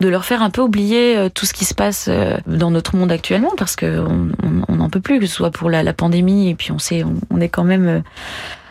de 0.00 0.08
leur 0.08 0.24
faire 0.24 0.42
un 0.42 0.50
peu 0.50 0.62
oublier 0.62 1.16
euh, 1.16 1.28
tout 1.28 1.46
ce 1.46 1.52
qui 1.52 1.64
se 1.64 1.74
passe 1.74 2.06
euh, 2.08 2.38
dans 2.46 2.70
notre 2.70 2.96
monde 2.96 3.12
actuellement 3.12 3.52
parce 3.56 3.76
que 3.76 4.04
on 4.68 4.74
n'en 4.74 4.88
peut 4.88 5.00
plus, 5.00 5.20
que 5.20 5.26
ce 5.26 5.34
soit 5.34 5.50
pour 5.50 5.70
la, 5.70 5.92
pandémie 5.92 6.48
et 6.48 6.54
puis 6.54 6.72
on 6.72 6.78
sait, 6.78 7.04
on, 7.30 7.40
est 7.40 7.48
quand 7.48 7.64
même 7.64 7.86
euh, 7.86 8.00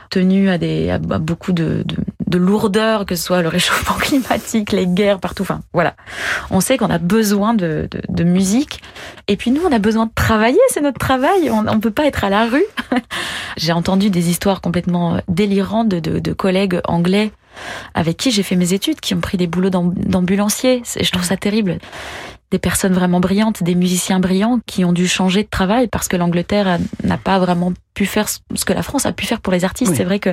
tenu 0.10 0.50
à 0.50 0.58
des 0.58 0.90
à 0.90 0.98
beaucoup 0.98 1.52
de, 1.52 1.84
de, 2.26 2.38
lourdeur, 2.38 3.06
que 3.06 3.16
ce 3.16 3.24
soit 3.24 3.44
le 3.44 3.48
réchauffement 3.50 3.96
climatique, 3.96 4.72
les 4.72 4.88
guerres 4.88 5.20
partout. 5.20 5.44
Enfin, 5.44 5.62
voilà. 5.74 5.96
On 6.50 6.62
sait 6.62 6.78
qu'on 6.78 6.90
a 6.90 6.98
besoin 6.98 7.54
de, 7.54 7.88
de, 7.92 8.02
de, 8.10 8.24
musique. 8.24 8.82
Et 9.28 9.36
puis 9.36 9.52
nous, 9.52 9.62
on 9.64 9.72
a 9.72 9.80
besoin 9.80 10.08
de 10.08 10.12
travailler. 10.16 10.60
C'est 10.70 10.82
notre 10.82 11.00
travail. 11.00 11.52
On 11.52 11.62
ne 11.62 11.80
peut 11.80 11.92
pas 11.92 12.06
être 12.06 12.24
à 12.24 12.30
la 12.30 12.46
rue. 12.46 12.66
J'ai 13.58 13.72
entendu 13.72 14.10
des 14.10 14.30
histoires 14.30 14.62
complètement 14.62 15.22
délirantes 15.28 15.90
de, 15.90 16.00
de, 16.00 16.18
de 16.18 16.34
collègues 16.34 16.82
anglais 16.86 17.32
avec 17.94 18.18
qui 18.18 18.32
j'ai 18.32 18.44
fait 18.44 18.56
mes 18.56 18.74
études, 18.74 19.00
qui 19.00 19.14
ont 19.14 19.22
pris 19.22 19.38
des 19.38 19.48
boulots 19.48 19.70
d'ambulancier. 19.70 20.84
Je 21.00 21.12
trouve 21.12 21.24
ça 21.24 21.38
terrible. 21.38 21.78
Des 22.52 22.60
personnes 22.60 22.94
vraiment 22.94 23.20
brillantes, 23.20 23.62
des 23.62 23.76
musiciens 23.76 24.20
brillants 24.20 24.60
qui 24.66 24.84
ont 24.84 24.92
dû 24.92 25.08
changer 25.08 25.44
de 25.44 25.50
travail 25.50 25.88
parce 25.88 26.08
que 26.08 26.18
l'Angleterre 26.18 26.80
n'a 27.04 27.18
pas 27.18 27.38
vraiment 27.38 27.74
pu 27.94 28.08
faire 28.08 28.28
ce 28.28 28.66
que 28.66 28.74
la 28.74 28.82
France 28.82 29.06
a 29.06 29.12
pu 29.12 29.28
faire 29.28 29.40
pour 29.40 29.54
les 29.54 29.66
artistes. 29.66 29.94
C'est 29.94 30.04
vrai 30.04 30.20
que 30.20 30.32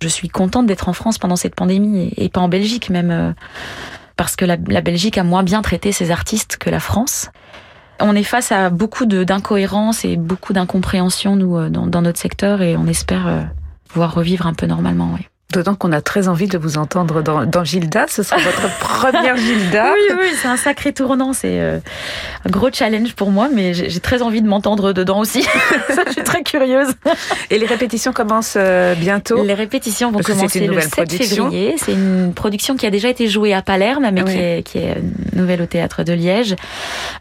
je 0.00 0.08
suis 0.08 0.28
contente 0.28 0.66
d'être 0.66 0.88
en 0.88 0.94
France 0.94 1.18
pendant 1.18 1.36
cette 1.36 1.54
pandémie 1.54 2.14
et 2.16 2.30
pas 2.30 2.40
en 2.40 2.48
Belgique 2.48 2.88
même 2.88 3.10
euh, 3.10 3.32
parce 4.16 4.36
que 4.36 4.44
la, 4.44 4.56
Belgique 4.56 5.18
a 5.18 5.24
moins 5.24 5.42
bien 5.42 5.62
traité 5.62 5.92
ses 5.92 6.10
artistes 6.10 6.56
que 6.56 6.70
la 6.70 6.80
France. 6.80 7.30
On 8.00 8.14
est 8.16 8.24
face 8.24 8.52
à 8.52 8.70
beaucoup 8.70 9.06
d'incohérences 9.06 10.04
et 10.04 10.16
beaucoup 10.16 10.52
d'incompréhension 10.52 11.36
nous 11.36 11.56
euh, 11.56 11.68
dans, 11.68 12.02
notre 12.02 12.18
secteur 12.18 12.62
et 12.62 12.76
on 12.76 12.86
espère 12.86 13.26
euh, 13.26 13.42
pouvoir 13.88 14.14
revivre 14.14 14.46
un 14.46 14.54
peu 14.54 14.66
normalement. 14.66 15.10
Oui. 15.14 15.26
D'autant 15.52 15.74
qu'on 15.74 15.92
a 15.92 16.00
très 16.00 16.26
envie 16.26 16.48
de 16.48 16.58
vous 16.58 16.78
entendre 16.78 17.22
dans, 17.22 17.46
dans 17.46 17.62
Gilda. 17.62 18.06
Ce 18.08 18.22
sera 18.22 18.38
votre 18.40 18.78
première 18.80 19.36
Gilda. 19.36 19.92
Oui, 19.92 20.16
oui, 20.18 20.26
c'est 20.40 20.48
un 20.48 20.56
sacré 20.56 20.92
tournant. 20.92 21.32
C'est 21.32 21.60
euh, 21.60 21.78
un 22.44 22.50
gros 22.50 22.70
challenge 22.72 23.14
pour 23.14 23.30
moi, 23.30 23.48
mais 23.52 23.72
j'ai 23.74 24.00
très 24.00 24.22
envie 24.22 24.42
de 24.42 24.48
m'entendre 24.48 24.92
dedans 24.92 25.20
aussi. 25.20 25.42
Ça, 25.88 26.02
je 26.06 26.12
suis 26.12 26.24
très 26.24 26.42
curieuse. 26.42 26.88
Et 27.50 27.58
les 27.58 27.66
répétitions 27.66 28.12
commencent 28.12 28.56
euh, 28.56 28.94
bientôt 28.94 29.44
Les 29.44 29.54
répétitions 29.54 30.10
vont 30.10 30.20
commencer 30.20 30.66
le 30.66 30.80
7 30.80 31.12
février. 31.12 31.74
C'est 31.78 31.92
une 31.92 32.32
production 32.34 32.76
qui 32.76 32.86
a 32.86 32.90
déjà 32.90 33.08
été 33.08 33.28
jouée 33.28 33.54
à 33.54 33.62
Palerme, 33.62 34.10
mais 34.12 34.24
qui, 34.24 34.38
est, 34.38 34.62
qui 34.64 34.78
est 34.78 34.96
nouvelle 35.34 35.62
au 35.62 35.66
théâtre 35.66 36.02
de 36.02 36.12
Liège, 36.12 36.56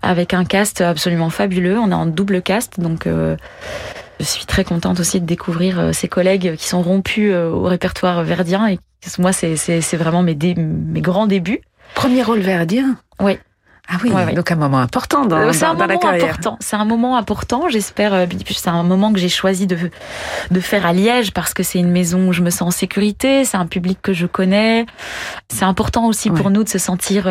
avec 0.02 0.34
un 0.34 0.46
cast 0.46 0.82
absolument 0.82 1.30
fabuleux. 1.30 1.78
On 1.78 1.92
est 1.92 1.96
en 1.96 2.06
double 2.06 2.42
cast, 2.42 2.80
donc 2.80 3.06
euh, 3.06 3.36
je 4.24 4.30
suis 4.30 4.46
très 4.46 4.64
contente 4.64 5.00
aussi 5.00 5.22
de 5.22 5.26
découvrir 5.26 5.80
euh, 5.80 5.92
ces 5.94 6.08
collègues 6.08 6.56
qui 6.56 6.68
sont 6.68 6.82
rompus 6.82 7.32
euh, 7.32 7.50
au 7.50 7.64
répertoire 7.64 8.24
verdien. 8.24 8.68
Et 8.68 8.80
moi, 9.20 9.34
c'est 9.34 9.96
vraiment 9.98 10.24
mes, 10.24 10.36
mes 10.36 11.02
grands 11.02 11.28
débuts. 11.28 11.62
Premier 11.94 12.24
rôle 12.24 12.40
verdien 12.40 12.98
Oui. 13.20 13.38
Ah 13.90 13.98
oui, 14.02 14.34
donc 14.34 14.50
un 14.50 14.56
moment 14.56 14.80
important 14.80 15.26
dans, 15.26 15.38
euh, 15.38 15.52
dans, 15.60 15.76
dans 15.76 15.86
la 15.86 15.98
carrière. 15.98 16.38
C'est 16.62 16.78
un 16.78 16.86
moment 16.86 17.18
important, 17.18 17.68
j'espère. 17.68 18.28
C'est 18.50 18.70
un 18.70 18.84
moment 18.84 19.12
que 19.12 19.20
j'ai 19.20 19.28
choisi 19.28 19.68
de, 19.68 19.78
de 20.50 20.60
faire 20.62 20.86
à 20.86 20.94
Liège 20.94 21.34
parce 21.34 21.54
que 21.54 21.64
c'est 21.64 21.80
une 21.80 21.92
maison 21.92 22.30
où 22.30 22.34
je 22.34 22.42
me 22.42 22.50
sens 22.50 22.62
en 22.62 22.72
sécurité, 22.72 23.44
c'est 23.44 23.58
un 23.58 23.66
public 23.66 24.00
que 24.02 24.14
je 24.14 24.26
connais. 24.26 24.86
C'est 25.50 25.66
important 25.66 26.08
aussi 26.08 26.32
pour 26.32 26.50
nous 26.50 26.64
de 26.64 26.70
se 26.70 26.78
sentir 26.80 27.28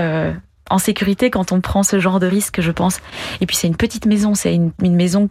en 0.72 0.78
sécurité 0.78 1.30
quand 1.30 1.52
on 1.52 1.60
prend 1.60 1.82
ce 1.82 2.00
genre 2.00 2.18
de 2.18 2.26
risque, 2.26 2.60
je 2.60 2.70
pense. 2.70 3.00
Et 3.40 3.46
puis 3.46 3.56
c'est 3.56 3.66
une 3.66 3.76
petite 3.76 4.06
maison, 4.06 4.34
c'est 4.34 4.54
une, 4.54 4.72
maison 4.80 5.28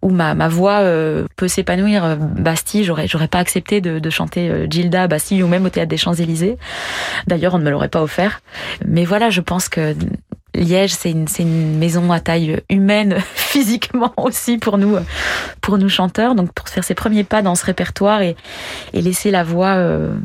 où 0.00 0.10
ma, 0.10 0.34
voix 0.48 0.80
euh, 0.80 1.26
peut 1.36 1.48
s'épanouir. 1.48 2.04
Euh, 2.04 2.16
Bastille, 2.16 2.84
j'aurais 2.84 3.28
pas 3.28 3.38
accepté 3.38 3.80
de, 3.80 4.10
chanter 4.10 4.48
euh, 4.48 4.66
Gilda 4.68 5.06
Bastille 5.06 5.42
ou 5.42 5.46
même 5.46 5.66
au 5.66 5.68
théâtre 5.68 5.90
des 5.90 5.96
Champs 5.98 6.14
Élysées. 6.14 6.56
D'ailleurs, 7.26 7.54
on 7.54 7.58
ne 7.58 7.64
me 7.64 7.70
l'aurait 7.70 7.88
pas 7.88 8.02
offert. 8.02 8.40
Mais 8.86 9.04
voilà, 9.04 9.28
je 9.30 9.40
pense 9.42 9.68
que 9.68 9.94
Liège, 10.54 10.92
c'est 10.92 11.10
une, 11.10 11.28
c'est 11.28 11.42
une 11.42 11.78
maison 11.78 12.10
à 12.10 12.20
taille 12.20 12.60
humaine, 12.70 13.18
physiquement 13.34 14.12
aussi 14.16 14.56
pour 14.56 14.78
nous, 14.78 14.96
pour 15.60 15.76
nous 15.76 15.90
chanteurs. 15.90 16.34
Donc 16.34 16.52
pour 16.52 16.68
faire 16.68 16.84
ses 16.84 16.94
premiers 16.94 17.24
pas 17.24 17.42
dans 17.42 17.54
ce 17.54 17.66
répertoire 17.66 18.22
et, 18.22 18.36
et 18.94 19.02
laisser 19.02 19.30
la 19.30 19.44
voix 19.44 19.76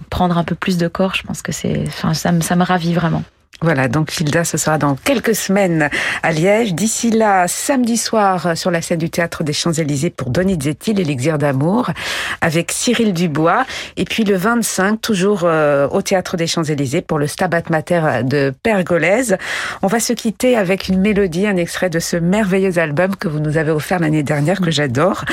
prendre 0.10 0.38
un 0.38 0.44
peu 0.44 0.56
plus 0.56 0.78
de 0.78 0.88
corps, 0.88 1.16
je 1.16 1.24
pense 1.24 1.42
que 1.42 1.52
c'est, 1.52 1.84
enfin, 1.88 2.14
ça, 2.14 2.32
ça 2.42 2.56
me 2.56 2.64
ravit 2.64 2.94
vraiment. 2.94 3.24
Voilà, 3.62 3.88
donc 3.88 4.12
Gilda, 4.12 4.44
ce 4.44 4.56
sera 4.58 4.78
dans 4.78 4.96
quelques 4.96 5.34
semaines 5.34 5.90
à 6.22 6.32
Liège. 6.32 6.76
D'ici 6.76 7.10
là, 7.10 7.48
samedi 7.48 7.98
soir, 7.98 8.56
sur 8.56 8.70
la 8.70 8.84
scène 8.84 9.00
du 9.00 9.10
Théâtre 9.10 9.44
des 9.44 9.54
Champs-Élysées 9.54 10.12
pour 10.12 10.30
Donizetti, 10.30 10.94
l'élixir 10.94 11.40
d'amour, 11.40 11.90
avec 12.42 12.72
Cyril 12.72 13.14
Dubois. 13.14 13.66
Et 13.96 14.06
puis 14.06 14.24
le 14.26 14.38
25, 14.38 15.02
toujours 15.02 15.42
euh, 15.44 15.88
au 15.90 16.04
Théâtre 16.04 16.38
des 16.38 16.46
Champs-Élysées 16.46 17.02
pour 17.02 17.18
le 17.18 17.26
Stabat 17.26 17.64
Mater 17.72 18.22
de 18.24 18.54
Pergolèse. 18.62 19.38
On 19.82 19.88
va 19.88 20.00
se 20.00 20.14
quitter 20.14 20.56
avec 20.56 20.88
une 20.88 21.00
mélodie, 21.00 21.48
un 21.48 21.58
extrait 21.58 21.90
de 21.90 22.00
ce 22.00 22.16
merveilleux 22.16 22.78
album 22.78 23.16
que 23.16 23.28
vous 23.28 23.40
nous 23.40 23.58
avez 23.58 23.72
offert 23.72 24.00
l'année 24.00 24.22
dernière, 24.24 24.62
que 24.62 24.70
j'adore, 24.70 25.26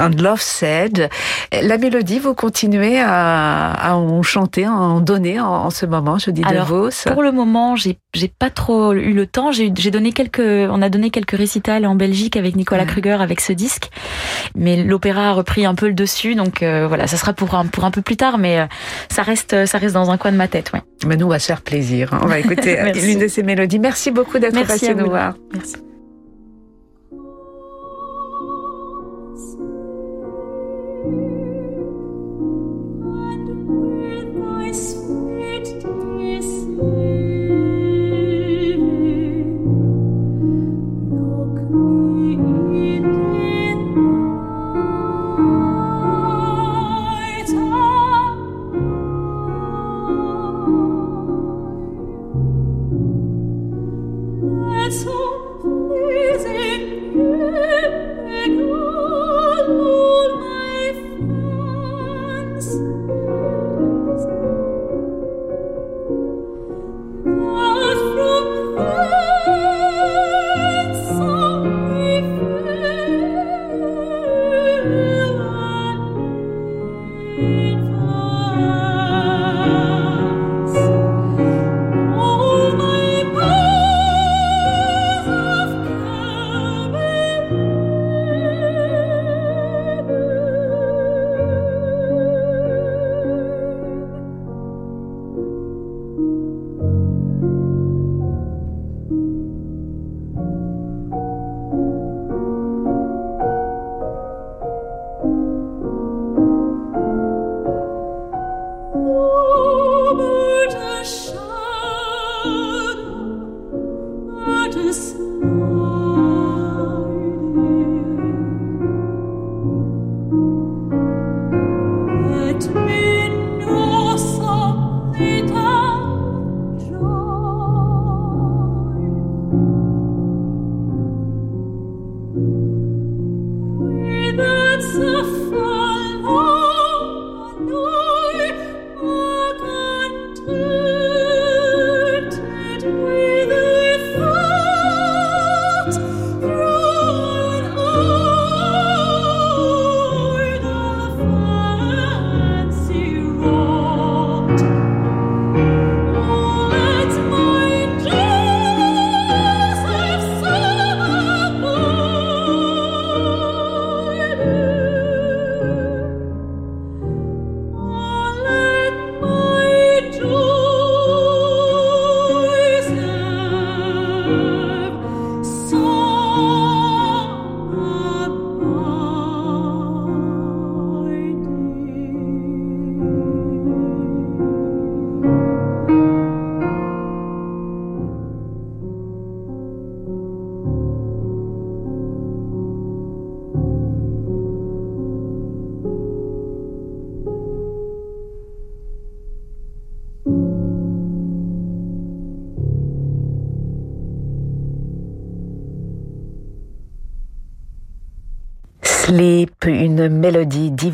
And 0.00 0.12
Love 0.18 0.40
Said. 0.40 1.10
La 1.52 1.76
mélodie, 1.76 2.20
vous 2.20 2.34
continuez 2.34 3.00
à, 3.00 3.72
à 3.72 3.94
en 3.96 4.22
chanter, 4.22 4.64
à 4.64 4.72
en 4.72 5.00
donner 5.00 5.40
en, 5.40 5.68
ce 5.68 5.84
moment, 5.84 6.16
je 6.18 6.30
dis 6.30 6.40
de 6.40 6.64
Vos. 6.64 6.90
Pour 7.12 7.22
le 7.22 7.32
moment, 7.32 7.65
j'ai 7.74 7.98
j'ai 8.14 8.28
pas 8.28 8.50
trop 8.50 8.92
eu 8.92 9.12
le 9.12 9.26
temps. 9.26 9.50
J'ai 9.50 9.70
donné 9.70 10.12
quelques, 10.12 10.38
on 10.38 10.80
a 10.82 10.88
donné 10.88 11.10
quelques 11.10 11.36
récitals 11.36 11.86
en 11.86 11.94
Belgique 11.94 12.36
avec 12.36 12.54
Nicolas 12.56 12.84
Kruger 12.84 13.18
avec 13.20 13.40
ce 13.40 13.52
disque, 13.52 13.90
mais 14.54 14.82
l'opéra 14.84 15.30
a 15.30 15.32
repris 15.32 15.66
un 15.66 15.74
peu 15.74 15.88
le 15.88 15.94
dessus, 15.94 16.34
donc 16.34 16.62
euh, 16.62 16.86
voilà, 16.86 17.06
ça 17.06 17.16
sera 17.16 17.32
pour 17.32 17.54
un 17.54 17.66
pour 17.66 17.84
un 17.84 17.90
peu 17.90 18.02
plus 18.02 18.16
tard, 18.16 18.38
mais 18.38 18.60
euh, 18.60 18.66
ça 19.10 19.22
reste 19.22 19.66
ça 19.66 19.78
reste 19.78 19.94
dans 19.94 20.10
un 20.10 20.18
coin 20.18 20.32
de 20.32 20.36
ma 20.36 20.48
tête, 20.48 20.72
ouais. 20.72 20.82
Mais 21.06 21.16
nous, 21.16 21.26
on 21.26 21.30
va 21.30 21.38
se 21.38 21.46
faire 21.46 21.62
plaisir. 21.62 22.18
On 22.22 22.26
va 22.26 22.38
écouter 22.40 22.92
l'une 22.94 23.18
de 23.18 23.28
ces 23.28 23.42
mélodies. 23.42 23.78
Merci 23.78 24.10
beaucoup 24.10 24.38
d'être 24.38 24.66
passé 24.66 24.94
nous 24.94 25.06
voir. 25.06 25.34
Merci. 25.52 25.76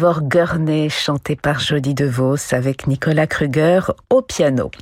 d'Ivor 0.02 0.22
Gurney 0.22 0.88
chantée 0.88 1.36
par 1.36 1.60
Jody 1.60 1.94
DeVos 1.94 2.52
avec 2.52 2.88
Nicolas 2.88 3.28
Kruger 3.28 3.82
au 4.10 4.20
piano. 4.20 4.72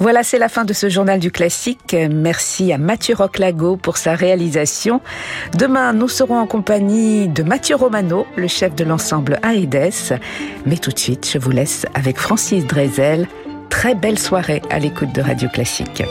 Voilà, 0.00 0.24
c'est 0.24 0.38
la 0.38 0.48
fin 0.48 0.64
de 0.64 0.72
ce 0.72 0.88
journal 0.88 1.20
du 1.20 1.30
classique. 1.30 1.94
Merci 2.10 2.72
à 2.72 2.78
Mathieu 2.78 3.14
Roclago 3.14 3.76
pour 3.76 3.96
sa 3.96 4.16
réalisation. 4.16 5.02
Demain, 5.56 5.92
nous 5.92 6.08
serons 6.08 6.36
en 6.36 6.48
compagnie 6.48 7.28
de 7.28 7.44
Mathieu 7.44 7.76
Romano, 7.76 8.26
le 8.34 8.48
chef 8.48 8.74
de 8.74 8.82
l'ensemble 8.82 9.38
Aedes. 9.44 10.18
Mais 10.66 10.78
tout 10.78 10.90
de 10.90 10.98
suite, 10.98 11.30
je 11.32 11.38
vous 11.38 11.52
laisse 11.52 11.86
avec 11.94 12.18
Francis 12.18 12.66
Drezel. 12.66 13.28
Très 13.68 13.94
belle 13.94 14.18
soirée 14.18 14.62
à 14.68 14.80
l'écoute 14.80 15.14
de 15.14 15.20
Radio 15.20 15.48
Classique. 15.48 16.02